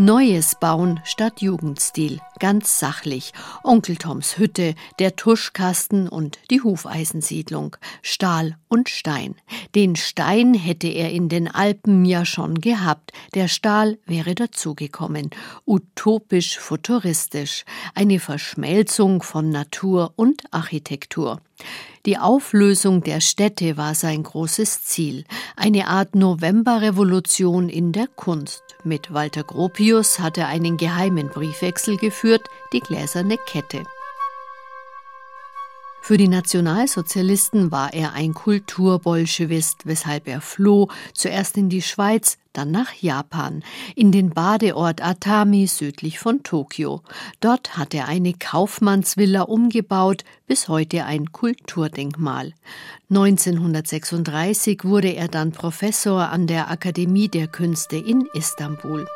Neues 0.00 0.54
bauen 0.54 0.98
statt 1.04 1.42
Jugendstil, 1.42 2.20
ganz 2.38 2.78
sachlich. 2.78 3.34
Onkel 3.62 3.96
Toms 3.96 4.38
Hütte, 4.38 4.74
der 4.98 5.14
Tuschkasten 5.14 6.08
und 6.08 6.38
die 6.50 6.62
Hufeisensiedlung, 6.62 7.76
Stahl 8.00 8.56
und 8.68 8.88
Stein. 8.88 9.34
Den 9.74 9.96
Stein 9.96 10.54
hätte 10.54 10.88
er 10.88 11.10
in 11.10 11.28
den 11.28 11.48
Alpen 11.48 12.06
ja 12.06 12.24
schon 12.24 12.62
gehabt, 12.62 13.12
der 13.34 13.46
Stahl 13.46 13.98
wäre 14.06 14.34
dazugekommen. 14.34 15.28
Utopisch 15.66 16.58
futuristisch, 16.58 17.66
eine 17.94 18.20
Verschmelzung 18.20 19.22
von 19.22 19.50
Natur 19.50 20.14
und 20.16 20.44
Architektur. 20.50 21.42
Die 22.06 22.16
Auflösung 22.16 23.02
der 23.02 23.20
Städte 23.20 23.76
war 23.76 23.94
sein 23.94 24.22
großes 24.22 24.84
Ziel, 24.84 25.24
eine 25.54 25.86
Art 25.86 26.14
Novemberrevolution 26.14 27.68
in 27.68 27.92
der 27.92 28.06
Kunst. 28.06 28.62
Mit 28.84 29.12
Walter 29.12 29.44
Gropius 29.44 30.18
hat 30.18 30.38
er 30.38 30.48
einen 30.48 30.78
geheimen 30.78 31.28
Briefwechsel 31.28 31.98
geführt, 31.98 32.42
die 32.72 32.80
gläserne 32.80 33.36
Kette. 33.46 33.84
Für 36.02 36.16
die 36.16 36.28
Nationalsozialisten 36.28 37.70
war 37.70 37.92
er 37.92 38.14
ein 38.14 38.34
Kulturbolschewist, 38.34 39.86
weshalb 39.86 40.26
er 40.28 40.40
floh, 40.40 40.88
zuerst 41.14 41.56
in 41.56 41.68
die 41.68 41.82
Schweiz, 41.82 42.38
dann 42.52 42.72
nach 42.72 42.92
Japan, 42.94 43.62
in 43.94 44.10
den 44.10 44.30
Badeort 44.30 45.04
Atami 45.04 45.66
südlich 45.66 46.18
von 46.18 46.42
Tokio. 46.42 47.02
Dort 47.40 47.76
hat 47.76 47.94
er 47.94 48.08
eine 48.08 48.32
Kaufmannsvilla 48.32 49.42
umgebaut, 49.42 50.24
bis 50.46 50.68
heute 50.68 51.04
ein 51.04 51.30
Kulturdenkmal. 51.30 52.54
1936 53.10 54.84
wurde 54.84 55.14
er 55.14 55.28
dann 55.28 55.52
Professor 55.52 56.30
an 56.30 56.46
der 56.46 56.70
Akademie 56.70 57.28
der 57.28 57.46
Künste 57.46 57.96
in 57.96 58.26
Istanbul. 58.34 59.06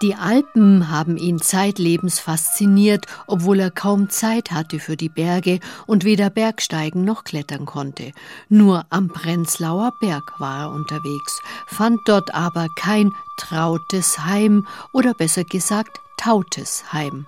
Die 0.00 0.14
Alpen 0.14 0.90
haben 0.90 1.16
ihn 1.16 1.40
zeitlebens 1.40 2.20
fasziniert, 2.20 3.06
obwohl 3.26 3.58
er 3.58 3.72
kaum 3.72 4.10
Zeit 4.10 4.52
hatte 4.52 4.78
für 4.78 4.96
die 4.96 5.08
Berge 5.08 5.58
und 5.86 6.04
weder 6.04 6.30
Bergsteigen 6.30 7.04
noch 7.04 7.24
klettern 7.24 7.66
konnte. 7.66 8.12
Nur 8.48 8.86
am 8.90 9.08
Prenzlauer 9.08 9.92
Berg 10.00 10.38
war 10.38 10.66
er 10.66 10.70
unterwegs, 10.70 11.40
fand 11.66 12.00
dort 12.06 12.32
aber 12.32 12.68
kein 12.76 13.12
trautes 13.38 14.24
Heim 14.24 14.68
oder 14.92 15.14
besser 15.14 15.42
gesagt 15.42 16.00
tautes 16.18 16.92
Heim. 16.92 17.24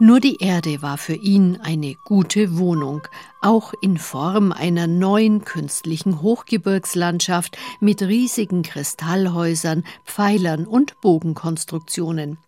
Nur 0.00 0.18
die 0.18 0.38
Erde 0.42 0.82
war 0.82 0.98
für 0.98 1.14
ihn 1.14 1.60
eine 1.62 1.94
gute 2.04 2.58
Wohnung, 2.58 3.02
auch 3.40 3.72
in 3.80 3.98
Form 3.98 4.50
einer 4.50 4.88
neuen 4.88 5.44
künstlichen 5.44 6.20
Hochgebirgslandschaft 6.20 7.56
mit 7.78 8.02
riesigen 8.02 8.62
Kristallhäusern, 8.62 9.84
Pfeilern 10.04 10.66
und 10.66 11.00
Bogenkonstruktionen. 11.00 12.38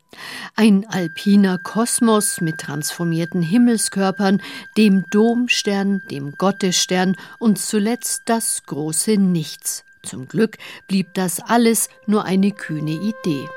Ein 0.56 0.86
alpiner 0.88 1.58
Kosmos 1.58 2.40
mit 2.40 2.58
transformierten 2.58 3.42
Himmelskörpern, 3.42 4.42
dem 4.76 5.04
Domstern, 5.10 6.02
dem 6.10 6.32
Gottesstern 6.32 7.16
und 7.38 7.58
zuletzt 7.58 8.22
das 8.26 8.64
große 8.66 9.16
Nichts. 9.16 9.84
Zum 10.02 10.26
Glück 10.26 10.58
blieb 10.88 11.14
das 11.14 11.40
alles 11.40 11.88
nur 12.06 12.24
eine 12.24 12.50
kühne 12.50 12.90
Idee. 12.90 13.48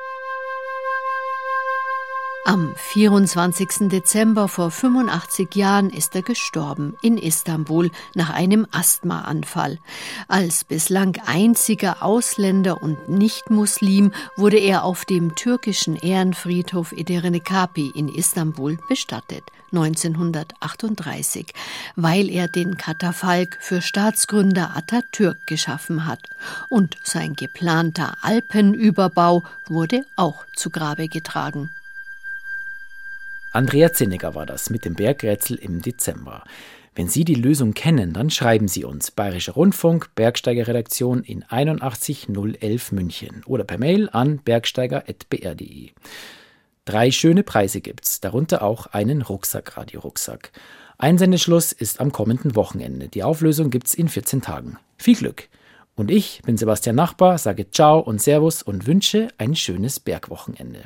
Am 2.48 2.76
24. 2.78 3.90
Dezember 3.90 4.48
vor 4.48 4.70
85 4.70 5.56
Jahren 5.56 5.90
ist 5.90 6.14
er 6.16 6.22
gestorben 6.22 6.96
in 7.02 7.18
Istanbul 7.18 7.90
nach 8.14 8.30
einem 8.30 8.68
Asthmaanfall. 8.70 9.80
Als 10.28 10.64
bislang 10.64 11.18
einziger 11.26 12.04
Ausländer 12.04 12.84
und 12.84 13.10
Nicht-Muslim 13.10 14.12
wurde 14.38 14.60
er 14.60 14.84
auf 14.84 15.06
dem 15.06 15.34
türkischen 15.34 15.96
Ehrenfriedhof 15.96 16.92
Edirne-Kapi 16.92 17.92
in 17.96 18.10
Istanbul 18.10 18.78
bestattet. 18.88 19.44
1938, 19.72 21.48
weil 21.96 22.30
er 22.30 22.48
den 22.48 22.78
Katafalk 22.78 23.58
für 23.60 23.82
Staatsgründer 23.82 24.78
Atatürk 24.78 25.48
geschaffen 25.48 26.06
hat. 26.06 26.22
Und 26.70 26.96
sein 27.04 27.34
geplanter 27.34 28.18
Alpenüberbau 28.22 29.42
wurde 29.66 30.06
auch 30.16 30.46
zu 30.56 30.70
Grabe 30.70 31.08
getragen. 31.08 31.72
Andrea 33.56 33.94
Zinneger 33.94 34.36
war 34.36 34.46
das 34.46 34.70
mit 34.70 34.84
dem 34.84 34.96
Bergrätsel 34.96 35.56
im 35.56 35.82
Dezember. 35.82 36.44
Wenn 36.94 37.08
Sie 37.08 37.24
die 37.24 37.36
Lösung 37.36 37.74
kennen, 37.74 38.12
dann 38.12 38.30
schreiben 38.30 38.68
Sie 38.68 38.84
uns 38.84 39.12
Bayerischer 39.12 39.54
Rundfunk, 39.54 40.14
Bergsteigerredaktion 40.14 41.24
in 41.24 41.46
81011 41.48 42.92
München 42.92 43.44
oder 43.46 43.64
per 43.64 43.78
Mail 43.78 44.10
an 44.12 44.40
bergsteiger.br.de. 44.40 45.92
Drei 46.84 47.12
schöne 47.12 47.44
Preise 47.44 47.80
gibt's, 47.80 48.20
darunter 48.20 48.62
auch 48.62 48.88
einen 48.88 49.22
Rucksack, 49.22 49.78
Radio-Rucksack. 49.78 50.52
Einsendeschluss 50.98 51.72
ist 51.72 52.02
am 52.02 52.12
kommenden 52.12 52.58
Wochenende. 52.58 53.08
Die 53.08 53.24
Auflösung 53.24 53.70
gibt's 53.70 53.94
in 53.94 54.10
14 54.10 54.42
Tagen. 54.42 54.80
Viel 54.98 55.16
Glück! 55.16 55.48
Und 55.96 56.12
ich 56.12 56.42
bin 56.46 56.58
Sebastian 56.58 56.98
Nachbar, 56.98 57.38
sage 57.38 57.72
Ciao 57.72 58.00
und 58.02 58.22
Servus 58.22 58.62
und 58.64 58.86
wünsche 58.86 59.30
ein 59.38 59.56
schönes 59.56 60.02
Bergwochenende. 60.02 60.84